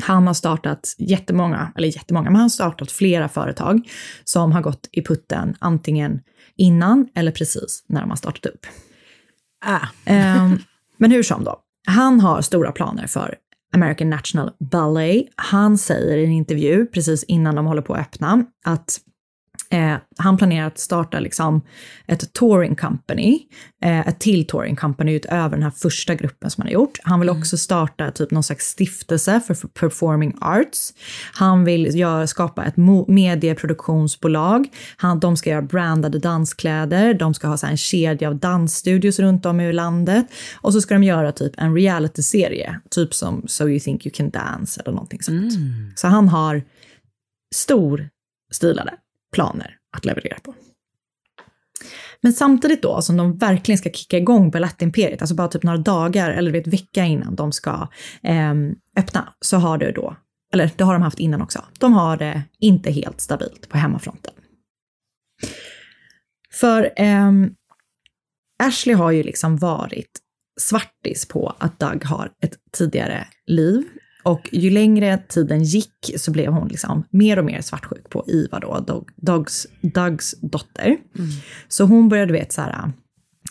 [0.00, 3.90] Han har startat jättemånga, eller jättemånga, men han har startat flera företag
[4.24, 6.20] som har gått i putten antingen
[6.56, 8.66] innan eller precis när de har startat upp.
[9.64, 9.86] Ah.
[10.44, 10.58] um,
[10.96, 13.34] men hur som då, han har stora planer för
[13.74, 15.26] American National Ballet.
[15.36, 19.00] Han säger i en intervju precis innan de håller på att öppna att
[19.72, 21.62] Eh, han planerar att starta liksom
[22.06, 23.38] ett touring company,
[23.82, 26.98] eh, ett till touring company utöver den här första gruppen som han har gjort.
[27.02, 27.40] Han vill mm.
[27.40, 30.92] också starta typ någon slags stiftelse för, för performing arts.
[31.32, 32.76] Han vill göra, skapa ett
[33.08, 34.68] medieproduktionsbolag.
[34.96, 39.46] Han, de ska göra brandade danskläder, de ska ha så en kedja av dansstudios runt
[39.46, 40.26] om i landet
[40.60, 44.30] och så ska de göra typ en realityserie, typ som So you think you can
[44.30, 45.54] dance eller någonting sånt.
[45.54, 45.92] Mm.
[45.96, 46.62] Så han har
[47.54, 48.08] stor
[48.52, 48.92] stilade
[49.32, 50.54] planer att leverera på.
[52.20, 55.78] Men samtidigt då alltså, som de verkligen ska kicka igång Balettimperiet, alltså bara typ några
[55.78, 57.88] dagar eller vet vecka innan de ska
[58.22, 58.54] eh,
[58.96, 60.16] öppna, så har det då,
[60.52, 64.32] eller det har de haft innan också, de har det inte helt stabilt på hemmafronten.
[66.52, 67.32] För eh,
[68.62, 70.10] Ashley har ju liksom varit
[70.60, 73.84] svartis på att Doug har ett tidigare liv
[74.22, 78.60] och ju längre tiden gick så blev hon liksom mer och mer svartsjuk på Iva
[78.60, 80.86] då, Doug, Dougs, Dougs dotter.
[80.86, 81.30] Mm.
[81.68, 82.92] Så hon började, vet, så här,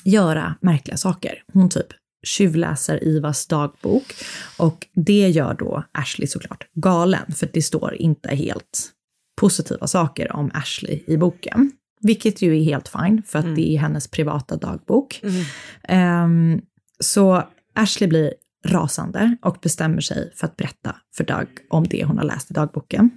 [0.04, 1.44] göra märkliga saker.
[1.54, 1.88] Hon typ
[2.24, 4.14] tjuvläser Ivas dagbok
[4.58, 8.92] och det gör då Ashley såklart galen, för det står inte helt
[9.42, 11.72] positiva saker om Ashley i boken.
[12.02, 13.56] Vilket ju är helt fine, för att Mm.
[13.56, 15.22] det är hennes privata dagbok.
[15.84, 16.62] Ehm,
[17.00, 17.44] så
[17.76, 18.34] Ashley blir
[18.66, 22.54] rasande och bestämmer sig för att berätta för Doug om det hon har läst i
[22.54, 23.10] dagboken.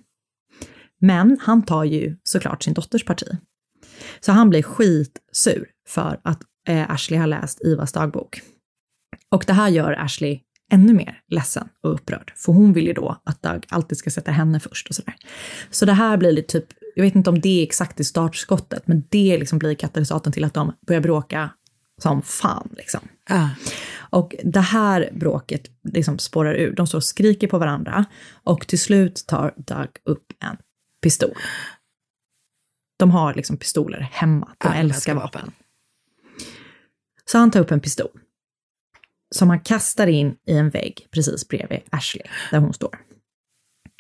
[1.01, 3.29] Men han tar ju såklart sin dotters parti.
[4.21, 8.41] Så han blir skitsur för att eh, Ashley har läst Ivas dagbok.
[9.31, 10.41] Och det här gör Ashley
[10.73, 14.31] ännu mer ledsen och upprörd, för hon vill ju då att Doug alltid ska sätta
[14.31, 15.15] henne först och sådär.
[15.71, 18.87] Så det här blir lite typ, jag vet inte om det är exakt i startskottet,
[18.87, 21.51] men det liksom blir katalysatorn till att de börjar bråka
[22.03, 23.09] som fan liksom.
[23.31, 23.49] Ah.
[24.11, 26.75] Och det här bråket liksom spårar ur.
[26.75, 30.57] De står och skriker på varandra och till slut tar Doug upp en
[31.03, 31.35] pistol.
[32.99, 34.55] De har liksom pistoler hemma.
[34.59, 35.53] De Alla älskar ska vapen.
[37.25, 38.21] Så han tar upp en pistol
[39.35, 42.99] som han kastar in i en vägg precis bredvid Ashley, där hon står.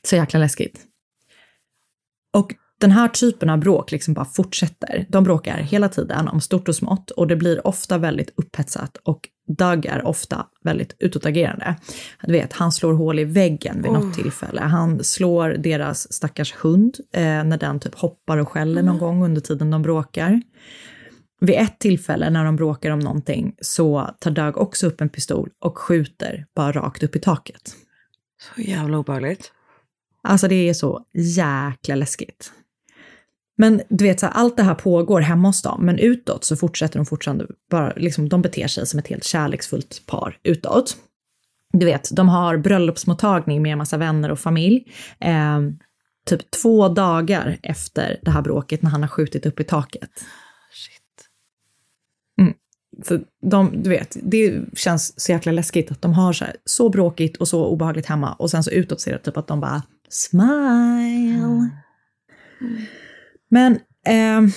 [0.04, 0.86] Så jäkla läskigt.
[2.32, 5.06] Och den här typen av bråk liksom bara fortsätter.
[5.08, 9.28] De bråkar hela tiden om stort och smått och det blir ofta väldigt upphetsat och
[9.46, 11.76] Doug är ofta väldigt utåtagerande.
[12.22, 14.60] Du vet, han slår hål i väggen vid något tillfälle.
[14.60, 19.40] Han slår deras stackars hund eh, när den typ hoppar och skäller någon gång under
[19.40, 20.42] tiden de bråkar.
[21.40, 25.50] Vid ett tillfälle när de bråkar om någonting så tar Doug också upp en pistol
[25.60, 27.74] och skjuter bara rakt upp i taket.
[28.42, 29.52] Så jävla obehagligt.
[30.22, 32.52] Alltså det är så jäkla läskigt.
[33.56, 36.56] Men du vet, så här, allt det här pågår hemma hos dem, men utåt så
[36.56, 40.96] fortsätter de fortfarande bara, liksom, de beter sig som ett helt kärleksfullt par utåt.
[41.72, 44.84] Du vet, de har bröllopsmottagning med en massa vänner och familj.
[45.20, 45.60] Eh,
[46.26, 50.10] typ två dagar efter det här bråket när han har skjutit upp i taket.
[50.72, 51.28] Shit.
[52.40, 52.54] Mm.
[53.04, 53.18] Så
[53.50, 57.36] de, du vet, det känns så jäkla läskigt att de har så, här, så bråkigt
[57.36, 61.70] och så obehagligt hemma och sen så utåt ser det typ att de bara smile.
[63.54, 63.72] Men
[64.06, 64.52] eh,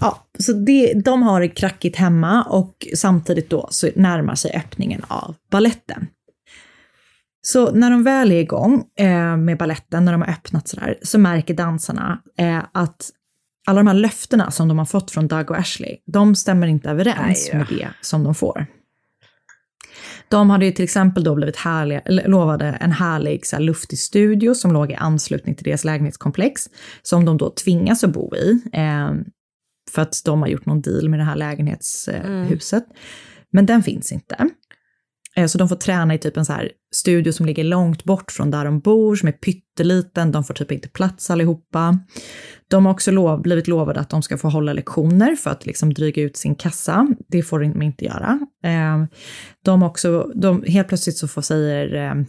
[0.00, 5.02] ja, så det, de har det krackigt hemma och samtidigt då så närmar sig öppningen
[5.08, 6.06] av balletten.
[7.42, 11.18] Så när de väl är igång eh, med balletten, när de har öppnat sådär, så
[11.18, 13.10] märker dansarna eh, att
[13.66, 16.90] alla de här löftena som de har fått från Doug och Ashley, de stämmer inte
[16.90, 17.58] överens Nej då.
[17.58, 18.66] med det som de får.
[20.30, 24.54] De hade ju till exempel då blivit härliga, lovade en härlig så här, luftig studio
[24.54, 26.68] som låg i anslutning till deras lägenhetskomplex,
[27.02, 29.12] som de då tvingas att bo i, eh,
[29.90, 32.84] för att de har gjort någon deal med det här lägenhetshuset.
[33.52, 34.48] Men den finns inte.
[35.40, 38.32] Eh, så de får träna i typ en så här studio som ligger långt bort
[38.32, 41.98] från där de bor, som är pytteliten, de får typ inte plats allihopa.
[42.68, 45.94] De har också lov, blivit lovade att de ska få hålla lektioner för att liksom
[45.94, 47.08] dryga ut sin kassa.
[47.28, 48.40] Det får de inte göra.
[48.64, 49.04] Eh,
[49.64, 52.24] de också, de, helt plötsligt så får säger eh,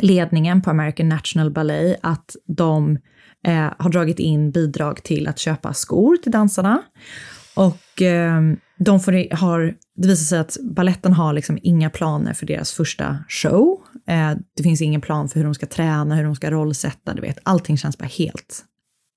[0.00, 2.98] ledningen på American National Ballet att de
[3.76, 6.82] har dragit in bidrag till att köpa skor till dansarna.
[7.56, 8.02] Och
[8.84, 13.24] de får, har, det visar sig att balletten har liksom inga planer för deras första
[13.28, 13.80] show.
[14.06, 17.20] Eh, det finns ingen plan för hur de ska träna, hur de ska rollsätta, du
[17.20, 17.38] vet.
[17.42, 18.64] Allting känns bara helt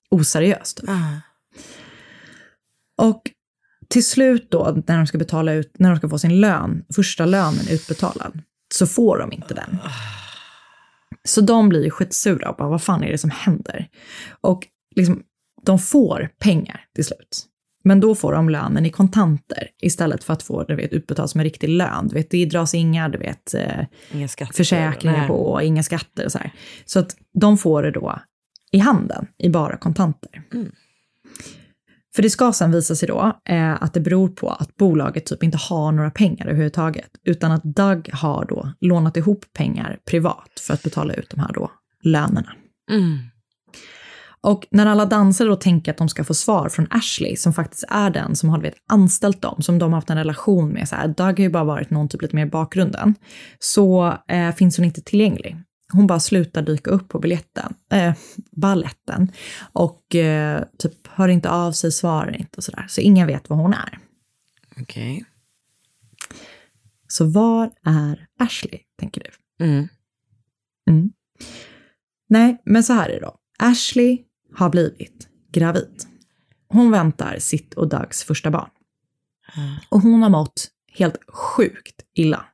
[0.09, 0.83] oseriöst.
[2.97, 3.21] Och
[3.89, 7.25] till slut då, när de ska betala ut, när de ska få sin lön, första
[7.25, 8.39] lönen utbetalad,
[8.73, 9.77] så får de inte den.
[11.23, 13.87] Så de blir ju skitsura och bara, vad fan är det som händer?
[14.41, 15.23] Och liksom,
[15.63, 17.45] de får pengar till slut.
[17.87, 21.39] Men då får de lönen i kontanter istället för att få du vet, utbetalt som
[21.39, 22.07] en riktig lön.
[22.07, 24.53] Du vet, det dras inga du vet, eh, Inga skatter.
[24.53, 25.27] försäkringar Nej.
[25.27, 26.53] på inga skatter och så här.
[26.85, 28.19] Så att de får det då
[28.71, 30.41] i handen, i bara kontanter.
[32.15, 35.43] För det ska sen visa sig då eh, att det beror på att bolaget typ
[35.43, 40.73] inte har några pengar överhuvudtaget, utan att Doug har då lånat ihop pengar privat för
[40.73, 41.71] att betala ut de här då
[42.03, 42.53] lönerna.
[42.91, 43.17] Mm.
[44.45, 47.83] Och när alla dansare då tänker att de ska få svar från Ashley, som faktiskt
[47.89, 50.95] är den som har vet, anställt dem, som de har haft en relation med, så
[50.95, 53.15] här, Doug har ju bara varit någon typ lite mer i bakgrunden,
[53.59, 55.57] så eh, finns hon inte tillgänglig.
[55.93, 58.13] Hon bara slutar dyka upp på biljetten, eh,
[58.51, 59.31] balletten
[59.73, 62.85] och eh, typ hör inte av sig, svarar inte och sådär.
[62.89, 63.99] Så ingen vet var hon är.
[64.81, 65.25] Okej.
[67.07, 69.65] Så var är Ashley, tänker du?
[69.65, 69.87] Mm.
[70.89, 71.11] Mm.
[72.29, 73.35] Nej, men så här är det då.
[73.59, 74.25] Ashley
[74.55, 76.03] har blivit gravid.
[76.67, 78.69] Hon väntar sitt och Dougs första barn.
[79.89, 82.45] Och hon har mått helt sjukt illa.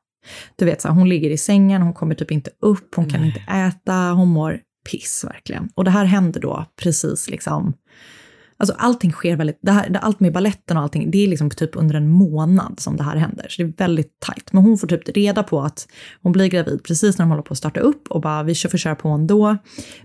[0.56, 3.26] Du vet, så här, hon ligger i sängen, hon kommer typ inte upp, hon kan
[3.26, 4.60] inte äta, hon mår
[4.92, 5.70] piss verkligen.
[5.76, 7.74] Och det här händer då precis liksom,
[8.58, 11.76] alltså allting sker väldigt, det här, allt med balletten och allting, det är liksom typ
[11.76, 13.46] under en månad som det här händer.
[13.50, 14.54] Så det är väldigt tajt.
[14.54, 15.88] Men hon får typ reda på att
[16.22, 18.70] hon blir gravid precis när de håller på att starta upp och bara vi kör
[18.70, 19.58] får köra på ändå.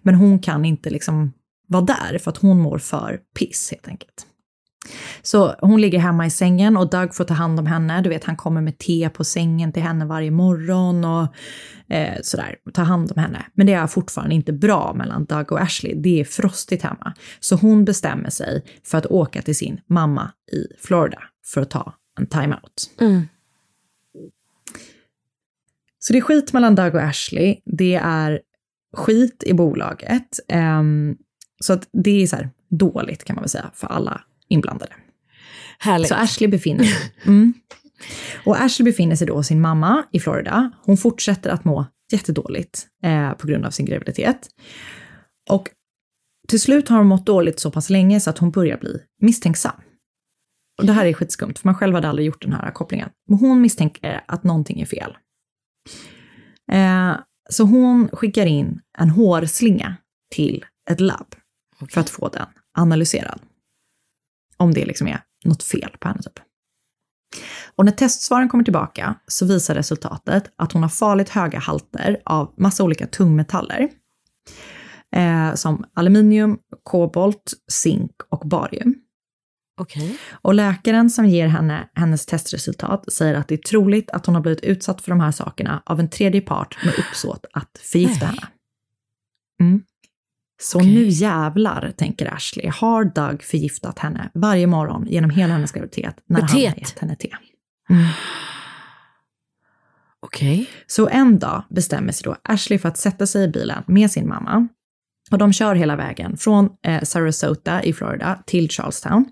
[0.02, 1.32] Men hon kan inte liksom
[1.66, 4.26] vara där för att hon mår för piss helt enkelt.
[5.22, 8.02] Så hon ligger hemma i sängen och Doug får ta hand om henne.
[8.02, 11.26] Du vet, han kommer med te på sängen till henne varje morgon och
[11.94, 13.46] eh, sådär, ta hand om henne.
[13.54, 15.94] Men det är fortfarande inte bra mellan Doug och Ashley.
[15.94, 17.14] Det är frostigt hemma.
[17.40, 21.94] Så hon bestämmer sig för att åka till sin mamma i Florida för att ta
[22.18, 22.90] en timeout.
[25.98, 27.56] Så det är skit mellan Doug och Ashley.
[27.64, 28.40] Det är
[28.96, 30.40] skit i bolaget.
[30.48, 31.16] Ehm,
[31.60, 34.92] så att det är så här dåligt kan man väl säga för alla inblandade.
[35.78, 36.08] Härligt.
[36.08, 37.12] Så Ashley befinner sig.
[37.26, 37.54] Mm.
[38.44, 40.70] Och Ashley befinner sig då hos sin mamma i Florida.
[40.82, 44.48] Hon fortsätter att må jättedåligt eh, på grund av sin graviditet.
[45.50, 45.68] Och
[46.48, 49.80] till slut har hon mått dåligt så pass länge så att hon börjar bli misstänksam.
[50.78, 53.08] Och det här är skitskumt, för man själv hade aldrig gjort den här kopplingen.
[53.28, 55.16] Men hon misstänker att någonting är fel.
[56.72, 57.16] Eh,
[57.50, 59.96] så hon skickar in en hårslinga
[60.34, 61.34] till ett labb
[61.90, 62.46] för att få den
[62.78, 63.40] analyserad.
[64.56, 66.40] Om det liksom är något fel på henne typ.
[67.76, 72.54] Och när testsvaren kommer tillbaka så visar resultatet att hon har farligt höga halter av
[72.56, 73.88] massa olika tungmetaller.
[75.16, 78.94] Eh, som aluminium, kobolt, zink och barium.
[79.80, 80.18] Okej.
[80.30, 84.42] Och läkaren som ger henne hennes testresultat säger att det är troligt att hon har
[84.42, 88.34] blivit utsatt för de här sakerna av en tredje part med uppsåt att förgifta Nej.
[88.34, 88.48] henne.
[89.60, 89.82] Mm.
[90.58, 90.94] Så Okej.
[90.94, 96.40] nu jävlar, tänker Ashley, har Doug förgiftat henne varje morgon genom hela hennes graviditet när
[96.40, 97.30] Med han har gett henne te.
[97.90, 98.06] Mm.
[100.20, 100.70] Okej.
[100.86, 104.28] Så en dag bestämmer sig då Ashley för att sätta sig i bilen med sin
[104.28, 104.68] mamma.
[105.30, 109.24] Och de kör hela vägen från eh, Sarasota i Florida till Charlestown.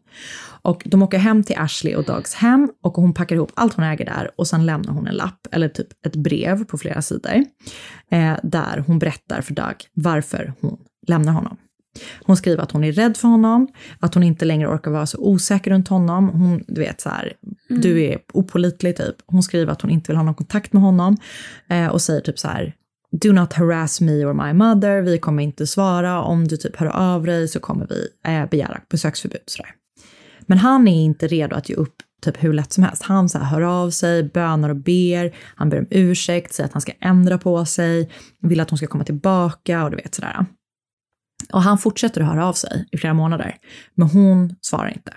[0.62, 3.84] Och de åker hem till Ashley och Dougs hem och hon packar ihop allt hon
[3.84, 7.44] äger där och sen lämnar hon en lapp, eller typ ett brev på flera sidor,
[8.10, 11.56] eh, där hon berättar för Doug varför hon lämnar honom.
[12.24, 13.68] Hon skriver att hon är rädd för honom,
[14.00, 16.28] att hon inte längre orkar vara så osäker runt honom.
[16.28, 17.32] Hon, du vet så här,
[17.68, 19.16] du är opålitlig typ.
[19.26, 21.16] Hon skriver att hon inte vill ha någon kontakt med honom
[21.68, 22.74] eh, och säger typ så här,
[23.22, 26.86] do not harass me or my mother, vi kommer inte svara, om du typ hör
[26.86, 29.40] av dig så kommer vi eh, begära besöksförbud.
[29.46, 29.70] Sådär.
[30.46, 33.02] Men han är inte redo att ge upp typ hur lätt som helst.
[33.02, 36.72] Han så här, hör av sig, bönar och ber, han ber om ursäkt, säger att
[36.72, 40.46] han ska ändra på sig, vill att hon ska komma tillbaka och du vet sådär.
[41.52, 43.56] Och han fortsätter att höra av sig i flera månader,
[43.94, 45.12] men hon svarar inte.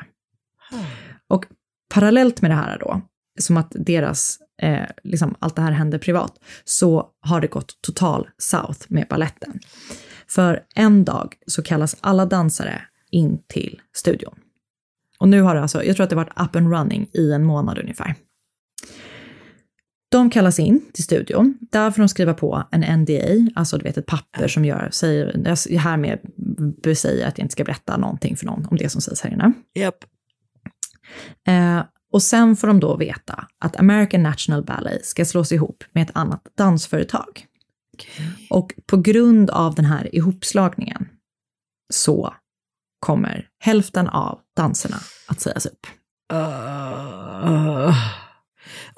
[1.28, 1.46] Och
[1.94, 3.02] parallellt med det här då,
[3.40, 8.28] som att deras, eh, liksom allt det här händer privat, så har det gått total
[8.38, 9.60] south med balletten.
[10.28, 14.36] För en dag så kallas alla dansare in till studion.
[15.20, 17.44] Och nu har det alltså, jag tror att det varit up and running i en
[17.44, 18.16] månad ungefär.
[20.10, 21.58] De kallas in till studion.
[21.72, 25.41] Där får de skriva på en NDA, alltså du vet ett papper som gör, säger,
[25.70, 26.20] jag härmed
[26.97, 29.53] säger att jag inte ska berätta någonting för någon om det som sägs här inne.
[29.76, 29.95] Japp.
[31.47, 36.03] Eh, och sen får de då veta att American National Ballet ska slås ihop med
[36.03, 37.45] ett annat dansföretag.
[38.49, 41.10] Och på grund av den här ihopslagningen
[41.93, 42.34] så
[42.99, 44.97] kommer hälften av danserna
[45.28, 45.88] att sägas upp.
[46.34, 48.27] Uh.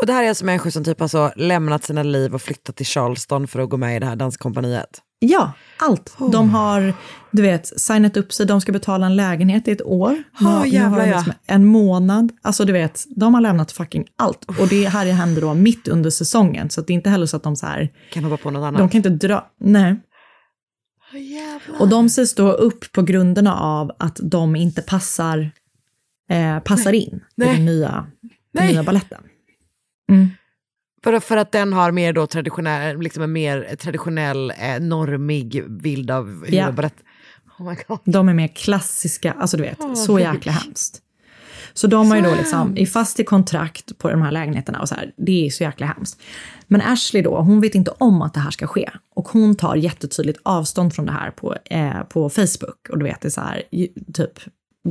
[0.02, 2.86] Och det här är alltså människor som typ alltså lämnat sina liv och flyttat till
[2.86, 5.02] Charleston för att gå med i det här danskompaniet.
[5.22, 6.16] Ja, allt.
[6.32, 6.94] De har,
[7.32, 10.24] du vet, signat upp sig, de ska betala en lägenhet i ett år.
[10.42, 11.18] Oh, Nu- nu jävlar, har de ja.
[11.18, 12.32] liksom En månad.
[12.42, 14.46] Alltså du vet, de har lämnat fucking allt.
[14.46, 17.44] Och det här händer då mitt under säsongen, så det är inte heller så att
[17.44, 18.80] de så här, Kan hoppa på något annat.
[18.80, 19.96] de kan inte dra, nej.
[21.14, 21.82] Oh.
[21.82, 25.52] Och de sägs då upp på grunderna av att de inte passar,
[26.30, 27.56] eh, passar in i Nej.
[27.56, 27.90] den nya,
[28.22, 28.72] den Nej.
[28.74, 29.24] nya balletten.
[31.04, 36.12] För, för att den har mer då traditionell, liksom en mer traditionell, eh, normig bild
[36.12, 36.96] av hur en balett...
[37.60, 38.00] Oh my god.
[38.06, 41.02] De är mer klassiska, alltså du vet, Åh, så jäkla hemskt.
[41.74, 44.90] Så de har ju då liksom, är fast i kontrakt på de här lägenheterna och
[44.90, 46.22] så här, det är så jäkla hemskt.
[46.68, 48.90] Men Ashley då, hon vet inte om att det här ska ske.
[49.16, 52.90] Och hon tar jättetydligt avstånd från det här på, eh, på Facebook.
[52.90, 53.64] Och du vet, det är så här,
[54.14, 54.40] typ,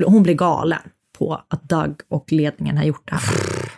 [0.04, 0.82] hon blir galen
[1.18, 3.68] på att Doug och ledningen har gjort det här.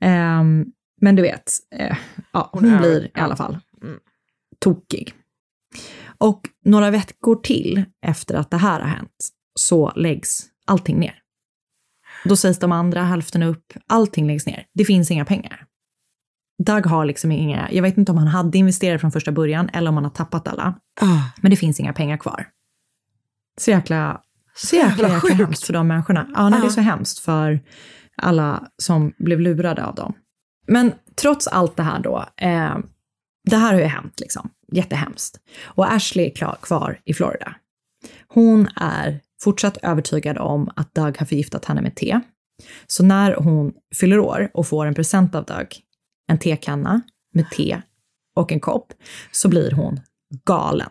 [0.00, 0.66] Ehm,
[1.00, 1.96] men du vet, eh,
[2.32, 3.98] ja, hon, Hon blir i alla fall Mm.
[4.58, 5.14] tokig.
[6.18, 9.28] Och några veckor till efter att det här har hänt
[9.60, 11.22] så läggs allting ner.
[12.24, 14.66] Då sägs de andra hälften upp, allting läggs ner.
[14.74, 15.66] Det finns inga pengar.
[16.64, 19.88] Doug har liksom inga, jag vet inte om han hade investerat från första början eller
[19.88, 20.74] om han har tappat alla.
[21.00, 21.22] Ah.
[21.40, 22.48] Men det finns inga pengar kvar.
[23.60, 24.20] Så jäkla,
[24.56, 26.30] så jäkla, jäkla hemskt för de människorna.
[26.34, 26.70] Ja, nej, det är Ja.
[26.72, 27.60] så hemskt för
[28.16, 30.14] alla som blev lurade av dem.
[30.66, 32.78] Men trots allt det här då, eh,
[33.50, 35.40] det här har ju hänt liksom, jättehemskt.
[35.64, 37.54] Och Ashley är klar, kvar i Florida.
[38.28, 42.20] Hon är fortsatt övertygad om att Doug har förgiftat henne med te.
[42.86, 45.68] Så när hon fyller år och får en present av Doug,
[46.28, 47.00] en tekanna
[47.34, 47.82] med te
[48.36, 48.92] och en kopp,
[49.32, 50.00] så blir hon
[50.44, 50.90] galen.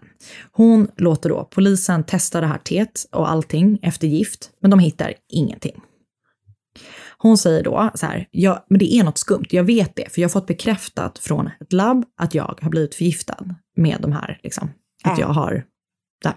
[0.51, 5.13] Hon låter då polisen testa det här teet och allting efter gift, men de hittar
[5.29, 5.81] ingenting.
[7.17, 10.21] Hon säger då så här, ja, men det är något skumt, jag vet det, för
[10.21, 14.39] jag har fått bekräftat från ett labb att jag har blivit förgiftad med de här,
[14.43, 14.69] liksom,
[15.03, 15.19] att Ja.
[15.19, 15.63] jag har
[16.23, 16.35] där.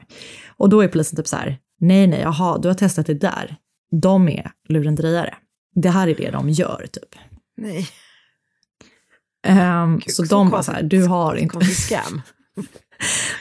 [0.57, 3.57] Och då är polisen typ så här, nej, nej, jaha, du har testat det där.
[4.03, 5.35] De är lurendrejare.
[5.75, 7.15] Det här är det de gör, typ.
[7.57, 7.89] Nej.
[9.47, 11.53] Ehm, Gud, så de bara så här, du har inte...
[11.53, 12.23] Konstig scam.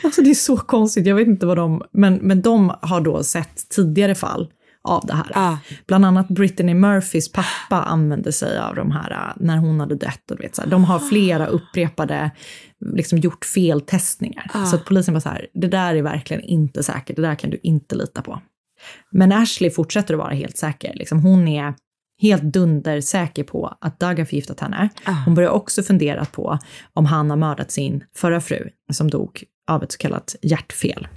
[0.04, 3.24] Alltså det är så konstigt, jag vet inte vad de, men, men de har då
[3.24, 4.52] sett tidigare fall
[4.88, 5.32] av det här.
[5.36, 5.58] Ah.
[5.88, 10.32] Bland annat Brittany Murphys pappa använde sig av de här äh, när hon hade dött.
[10.32, 10.70] Och vet, så här.
[10.70, 12.32] De har flera upprepade,
[12.96, 14.52] liksom gjort feltestningar.
[14.54, 14.66] Ah.
[14.66, 17.50] Så att polisen var så här, det där är verkligen inte säkert, det där kan
[17.50, 18.42] du inte lita på.
[19.12, 20.94] Men Ashley fortsätter att vara helt säker.
[20.94, 21.74] Liksom, hon är
[22.22, 24.90] helt dundersäker på att Doug har förgiftat henne.
[25.04, 25.12] Ah.
[25.26, 26.60] Hon börjar också fundera på
[26.94, 31.08] om han har mördat sin förra fru som dog av ett så kallat hjärtfel.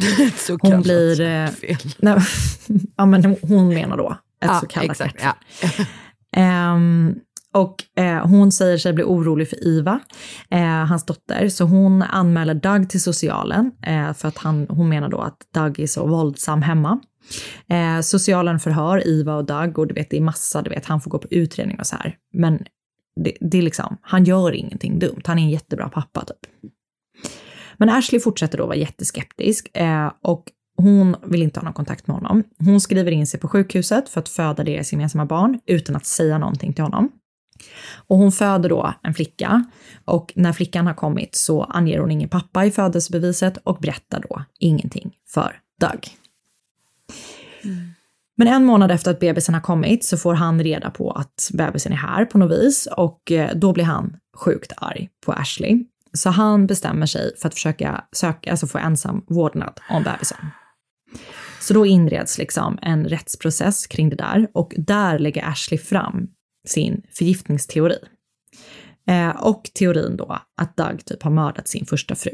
[0.36, 1.20] Så Hon blir...
[1.20, 1.76] eh, fel.
[1.98, 2.18] Nej,
[2.96, 5.70] ja, men hon- menar då ett Ja, så kallat exakt, hjärtfel.
[5.78, 5.84] ja.
[6.36, 7.14] Ehm,
[7.54, 10.00] och eh, hon säger sig bli orolig för Iva,
[10.50, 15.08] eh, hans dotter, så hon anmäler Doug till socialen eh, för att han, hon menar
[15.08, 17.00] då att Doug är så våldsam hemma.
[17.68, 21.00] Eh, socialen förhör Iva och Doug och du vet, det är massa, du vet, han
[21.00, 22.16] får gå på utredning och så här.
[22.32, 22.64] Men
[23.24, 26.72] det, det är liksom, han gör ingenting dumt, han är en jättebra pappa typ.
[27.78, 32.16] Men Ashley fortsätter då vara jätteskeptisk eh, och hon vill inte ha någon kontakt med
[32.16, 32.44] honom.
[32.58, 36.38] Hon skriver in sig på sjukhuset för att föda deras gemensamma barn utan att säga
[36.38, 37.10] någonting till honom.
[37.94, 39.64] Och hon föder då en flicka
[40.04, 44.44] och när flickan har kommit så anger hon ingen pappa i födelsebeviset och berättar då
[44.58, 46.08] ingenting för Doug.
[48.36, 51.92] Men en månad efter att bebisen har kommit så får han reda på att bebisen
[51.92, 55.84] är här på något vis och eh, då blir han sjukt arg på Ashley.
[56.16, 60.38] Så han bestämmer sig för att försöka söka, alltså få ensam vårdnad om bebisen.
[61.60, 66.28] Så då inreds liksom en rättsprocess kring det där och där lägger Ashley fram
[66.66, 67.98] sin förgiftningsteori.
[69.08, 72.32] Eh, och teorin då att Doug typ har mördat sin första fru.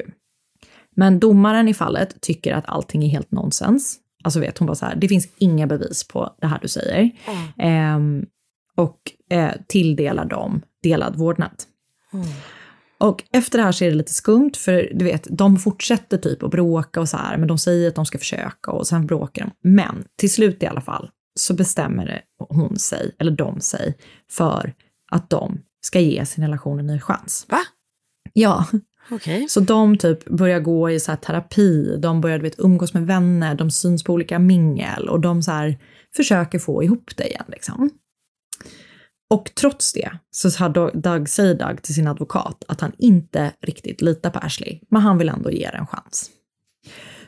[0.97, 3.99] Men domaren i fallet tycker att allting är helt nonsens.
[4.24, 7.11] Alltså vet hon bara så här, det finns inga bevis på det här du säger.
[7.59, 8.26] Ehm,
[8.76, 8.99] och
[9.30, 11.62] eh, tilldelar dem delad vårdnad.
[13.03, 16.42] Och efter det här så är det lite skumt, för du vet, de fortsätter typ
[16.42, 19.44] att bråka och så här, men de säger att de ska försöka och sen bråkar
[19.44, 19.70] de.
[19.70, 23.96] Men till slut i alla fall så bestämmer hon sig, eller de sig,
[24.30, 24.74] för
[25.11, 27.46] att de ska ge sin relation en ny chans.
[27.48, 27.59] Va?
[28.32, 28.66] Ja.
[29.11, 29.48] Okej.
[29.48, 33.55] Så de typ börjar gå i så terapi, de börjar du vet, umgås med vänner,
[33.55, 35.78] de syns på olika mingel och de så här
[36.16, 37.44] försöker få ihop det igen.
[37.48, 37.90] Liksom.
[39.33, 44.01] Och trots det så har Doug- säger Doug till sin advokat att han inte riktigt
[44.01, 46.30] litar på Ashley, men han vill ändå ge det en chans.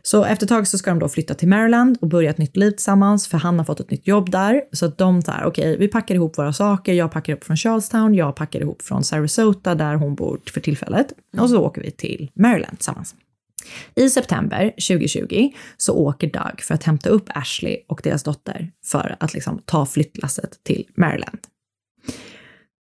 [0.03, 2.57] Så efter ett tag så ska de då flytta till Maryland och börja ett nytt
[2.57, 4.63] liv tillsammans, för han har fått ett nytt jobb där.
[4.73, 8.15] Så att de tar, okej, vi packar ihop våra saker, jag packar ihop från Charlestown,
[8.15, 11.13] jag packar ihop från Sarasota där hon bor för tillfället.
[11.39, 13.15] Och så åker vi till Maryland tillsammans.
[13.95, 19.17] I september 2020 så åker Doug för att hämta upp Ashley och deras dotter för
[19.21, 21.39] att liksom ta flyttlasset till Maryland.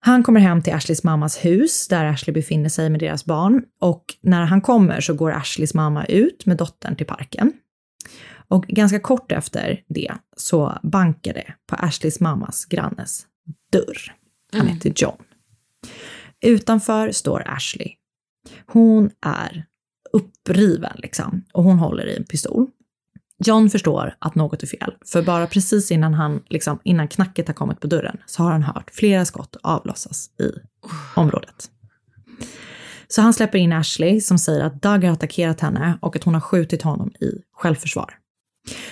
[0.04, 4.06] Han kommer hem till Ashleys mammas hus där Ashley befinner sig med deras barn och
[4.22, 7.54] när han kommer så går Ashleys mamma ut med dottern till parken.
[8.48, 13.26] Och ganska kort efter det så bankar det på Ashleys mammas grannes
[13.72, 14.16] dörr.
[14.54, 15.24] Han heter John.
[16.42, 17.92] Utanför står Ashley.
[18.66, 19.66] Hon är
[20.14, 22.68] uppriven liksom och hon håller i en pistol.
[23.44, 27.54] John förstår att något är fel, för bara precis innan, han, liksom, innan knacket har
[27.54, 30.52] kommit på dörren så har han hört flera skott avlossas i
[31.16, 31.70] området.
[33.08, 36.34] Så han släpper in Ashley som säger att Doug har attackerat henne och att hon
[36.34, 38.14] har skjutit honom i självförsvar.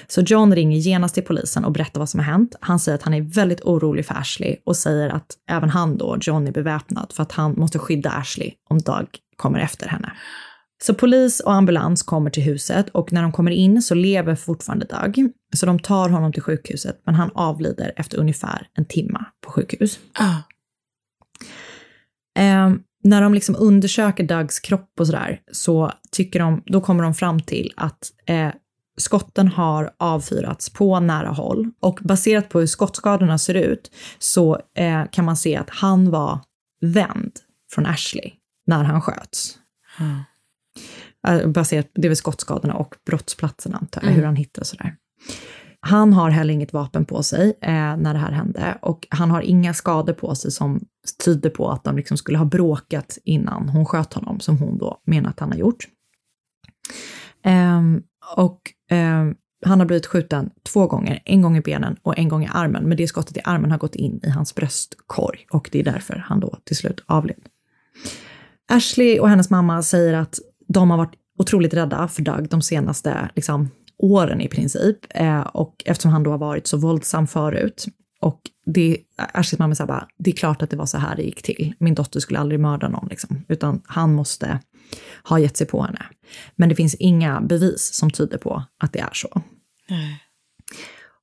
[0.08, 2.56] Så John ringer genast till polisen och berättar vad som har hänt.
[2.62, 6.18] Han säger att han är väldigt orolig för Ashley och säger att även han då,
[6.22, 10.14] John, är beväpnad för att han måste skydda Ashley om Doug kommer efter henne.
[10.84, 14.86] Så polis och ambulans kommer till huset och när de kommer in så lever fortfarande
[14.86, 15.32] Doug.
[15.56, 20.00] Så de tar honom till sjukhuset men han avlider efter ungefär en timme på sjukhus.
[22.40, 22.72] Eh,
[23.04, 27.40] när de liksom undersöker Dougs kropp och sådär så tycker de, då kommer de fram
[27.40, 28.50] till att eh,
[28.98, 35.04] skotten har avfyrats på nära håll och baserat på hur skottskadorna ser ut så eh,
[35.12, 36.40] kan man se att han var
[36.82, 37.32] vänd
[37.72, 38.32] från Ashley
[38.68, 39.58] när han sköts.
[40.00, 40.20] Eh,
[41.46, 44.96] Baserat, det är väl skottskadorna och brottsplatsen antar jag, hur han hittade och sådär.
[45.82, 49.42] Han har heller inget vapen på sig eh, när det här hände och han har
[49.42, 50.80] inga skador på sig som
[51.26, 55.02] tyder på att de liksom skulle ha bråkat innan hon sköt honom, som hon då
[55.06, 55.88] menar att han har gjort.
[57.44, 58.02] Ehm,
[58.36, 58.62] och
[58.92, 62.50] ehm, han har blivit skjuten två gånger, en gång i benen och en gång i
[62.52, 65.84] armen, men det skottet i armen har gått in i hans bröstkorg och det är
[65.84, 67.42] därför han då till slut avled.
[68.72, 70.40] Ashley och hennes mamma säger att
[70.74, 74.98] de har varit otroligt rädda för Doug de senaste liksom, åren i princip.
[75.10, 77.86] Eh, och eftersom han då har varit så våldsam förut.
[78.22, 78.98] Och det,
[79.34, 81.74] Ashleys mamma säger bara, det är klart att det var så här det gick till.
[81.80, 84.60] Min dotter skulle aldrig mörda någon, liksom, utan han måste
[85.24, 86.06] ha gett sig på henne.
[86.56, 89.42] Men det finns inga bevis som tyder på att det är så.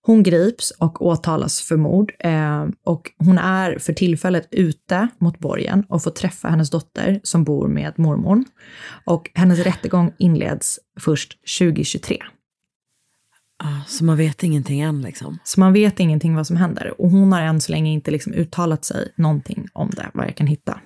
[0.07, 5.85] Hon grips och åtalas för mord eh, och hon är för tillfället ute mot borgen
[5.89, 8.45] och får träffa hennes dotter som bor med mormor.
[9.05, 12.19] Och hennes rättegång inleds först 2023.
[13.65, 15.39] Ah, så man vet ingenting än liksom.
[15.45, 18.33] Så man vet ingenting vad som händer och hon har än så länge inte liksom
[18.33, 20.81] uttalat sig någonting om det, vad jag kan hitta.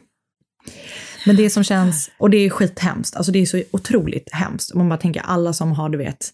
[1.27, 4.75] Men det som känns, och det är skithemskt, alltså det är så otroligt hemskt.
[4.75, 6.31] Man bara tänker alla som har, du vet,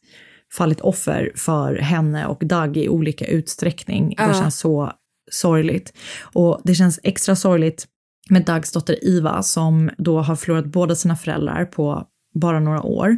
[0.57, 4.09] fallit offer för henne och Doug i olika utsträckning.
[4.16, 4.32] Det Ja.
[4.34, 4.92] känns så
[5.30, 5.92] sorgligt.
[6.22, 7.86] Och det känns extra sorgligt
[8.30, 12.04] med Dougs dotter Iva som då har förlorat båda sina föräldrar på
[12.34, 13.16] bara några år.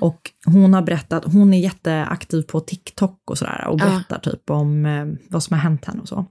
[0.00, 4.86] Och hon har berättat, hon är jätteaktiv på TikTok och sådär och berättar typ om
[4.86, 6.26] eh, vad som har hänt henne och så.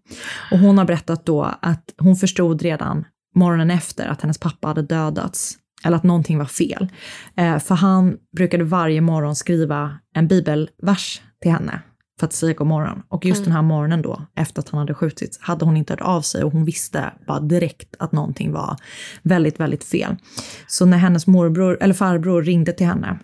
[0.51, 3.05] Och hon har berättat då att hon förstod redan
[3.35, 6.87] morgonen efter att hennes pappa hade dödats, eller att någonting var fel.
[7.35, 11.81] Eh, för han brukade varje morgon skriva en bibelvers till henne
[12.19, 13.03] för att säga god morgon.
[13.09, 16.01] Och just den här morgonen då, efter att han hade skjutits, hade hon inte hört
[16.01, 18.77] av sig och hon visste bara direkt att någonting var
[19.23, 20.15] väldigt, väldigt fel.
[20.67, 23.19] Så när hennes morbror, eller farbror ringde till henne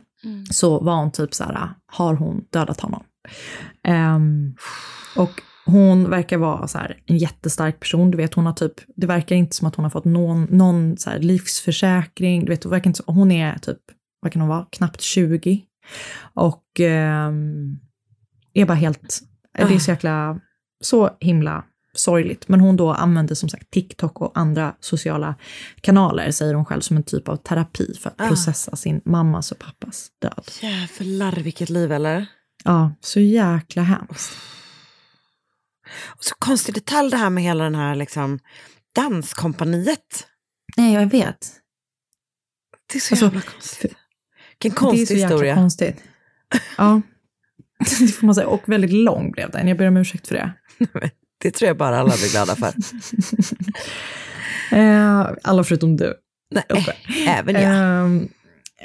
[0.51, 3.03] så var hon typ så här, har hon dödat honom?
[3.83, 4.55] Ehm,
[5.15, 8.11] och hon verkar vara så här, en jättestark person.
[8.11, 10.97] Du vet, hon har typ, det verkar inte som att hon har fått någon, någon
[10.97, 12.45] så här livsförsäkring.
[12.45, 13.79] Du vet, verkar inte hon är typ,
[14.21, 15.61] vad kan hon vara, knappt 20.
[16.33, 17.79] Och ehm,
[18.53, 19.19] är bara helt,
[19.57, 20.39] det är så jäkla,
[20.81, 21.63] så himla
[21.95, 22.47] sorgligt.
[22.47, 25.35] Men hon då använder som sagt TikTok och andra sociala
[25.81, 28.27] kanaler, säger hon själv, som en typ av terapi för att Ah.
[28.27, 30.51] processa sin mammas och pappas död.
[30.61, 32.25] Jävlar vilket liv eller?
[32.63, 34.31] Ja, så jäkla hemskt.
[36.05, 38.39] Och så konstig detalj det här med hela den här liksom
[38.95, 40.27] danskompaniet.
[40.77, 41.51] Nej, jag vet.
[42.93, 43.93] Det är så Alltså, jävla konstigt.
[44.49, 45.55] Vilken det är konstig så jäkla historia.
[45.55, 46.03] konstigt.
[46.77, 47.01] Ja,
[47.99, 48.47] det får man säga.
[48.47, 49.67] Och väldigt lång blev den.
[49.67, 50.53] Jag ber om ursäkt för det.
[51.37, 52.73] Det tror jag bara alla blir glada för.
[54.71, 56.13] Eh, alla förutom du.
[56.51, 56.63] Nej,
[57.27, 57.63] även jag.
[57.63, 58.29] Ehm,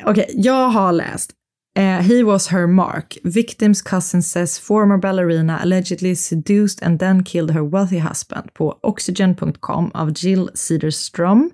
[0.05, 1.33] Okej, jag har läst.
[1.79, 3.17] Eh, he was her mark.
[3.25, 9.91] Victim's cousin says former ballerina allegedly seduced and then killed her wealthy husband på oxygen.com
[9.95, 11.51] av Jill Cederstrom.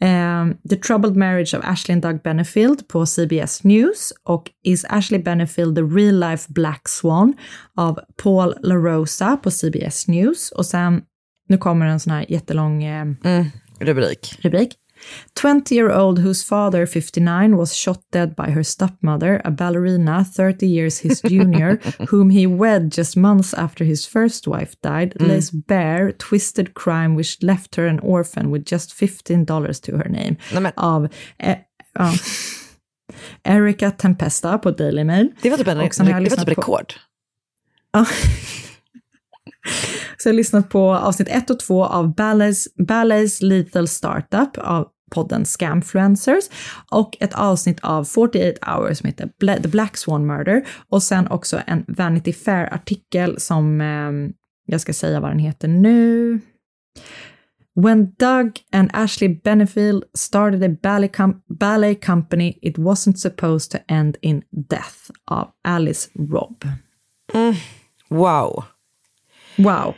[0.00, 5.22] Ehm, The Troubled Marriage of Ashley and Doug Benefield på CBS News och Is Ashley
[5.22, 7.34] Benefield the real life black swan
[7.76, 10.50] av Paul LaRosa på CBS News.
[10.50, 11.02] Och sen,
[11.48, 13.44] nu kommer en sån här jättelång eh, Mm,
[13.80, 14.38] rubrik.
[14.42, 14.74] rubrik.
[15.34, 21.20] 20-year-old whose father, 59, was shot dead by her stepmother, a ballerina 30 years his
[21.30, 21.78] junior,
[22.10, 27.42] whom he wed just months after his first wife died, lays bare twisted crime which
[27.42, 30.36] left her an orphan with just $15 to her name.
[30.60, 31.56] Nej, Av eh,
[31.94, 32.12] ja.
[33.44, 35.28] Erica Tempesta på Daily Mail.
[35.42, 36.94] det var typ, en, Och sen har det var typ på- rekord.
[37.92, 38.06] Ja.
[40.18, 44.88] Så jag har lyssnat på avsnitt 1 och 2 av Ballets, Ballets Lethal Startup av
[45.10, 46.44] podden Scamfluencers
[46.90, 51.28] och ett avsnitt av 48 hours som heter Bla- The Black Swan Murder och sen
[51.28, 54.32] också en Vanity Fair-artikel som eh,
[54.66, 56.40] jag ska säga vad den heter nu.
[57.80, 63.78] When Doug and Ashley Benefield started a ballet, com- ballet company it wasn't supposed to
[63.94, 66.64] end in death av Alice Robb.
[68.08, 68.64] Wow.
[69.58, 69.94] Wow.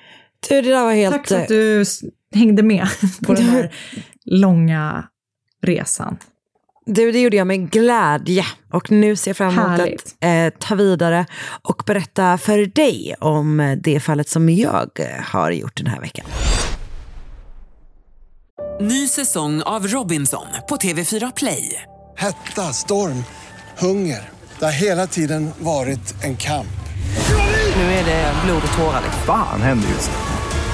[0.49, 1.15] Du, det där var helt...
[1.15, 1.85] Tack för att du
[2.35, 2.89] hängde med
[3.27, 3.73] på den här
[4.25, 5.09] långa
[5.63, 6.17] resan.
[6.87, 8.45] Du, det gjorde jag med glädje.
[8.73, 10.17] Och nu ser jag fram emot Härligt.
[10.21, 11.27] att eh, ta vidare
[11.63, 16.01] och berätta för dig om eh, det fallet som jag eh, har gjort den här
[16.01, 16.27] veckan.
[18.81, 21.83] Ny säsong av Robinson på TV4 Play.
[22.17, 23.25] Hetta, storm,
[23.79, 24.29] hunger.
[24.59, 26.67] Det har hela tiden varit en kamp.
[27.77, 29.03] Nu är det blod och tårar.
[29.27, 30.38] Fan händer just nu.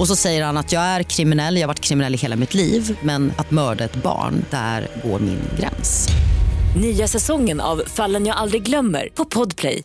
[0.00, 2.54] Och så säger han att jag är kriminell, jag har varit kriminell i hela mitt
[2.54, 6.08] liv men att mörda ett barn, där går min gräns.
[6.76, 9.82] Nya säsongen av Fallen jag aldrig glömmer på Podplay.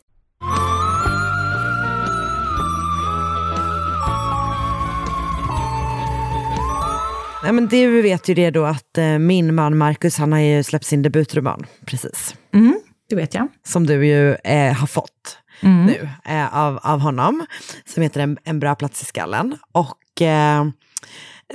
[7.43, 10.63] Nej, men du vet ju det då att eh, min man Marcus han har ju
[10.63, 12.35] släppt sin debutroman precis.
[12.53, 13.47] Mm, det vet jag.
[13.67, 15.85] Som du ju eh, har fått Mm.
[15.85, 17.45] nu eh, av, av honom.
[17.85, 19.57] Som heter en, en bra plats i skallen.
[19.71, 20.65] Och eh,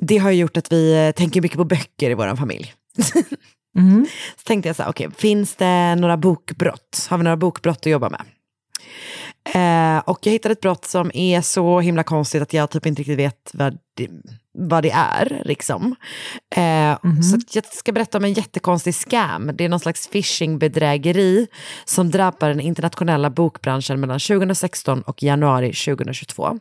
[0.00, 2.74] det har gjort att vi eh, tänker mycket på böcker i vår familj.
[3.78, 4.06] Mm.
[4.36, 7.06] Så tänkte jag så här, okej, finns det några bokbrott?
[7.10, 8.22] Har vi några bokbrott att jobba med?
[9.44, 13.00] Eh, och jag hittade ett brott som är så himla konstigt att jag typ inte
[13.00, 14.08] riktigt vet vad det,
[14.52, 15.42] vad det är.
[15.44, 15.96] Liksom.
[16.56, 19.50] Eh, Så att jag ska berätta om en jättekonstig scam.
[19.54, 21.46] Det är någon slags phishing-bedrägeri
[21.84, 26.58] som drabbar den internationella bokbranschen mellan 2016 och januari 2022.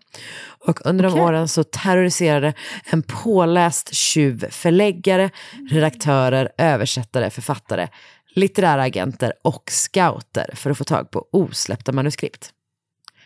[0.66, 1.24] Och under de Okej.
[1.24, 2.54] åren så terroriserade
[2.86, 5.30] en påläst tjuv förläggare,
[5.72, 7.88] redaktörer, översättare, författare,
[8.36, 12.54] litterära agenter och scouter för att få tag på osläppta manuskript.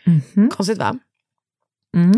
[0.06, 0.50] Mhm.
[0.50, 0.98] Konstigt va?
[1.96, 2.12] Mm.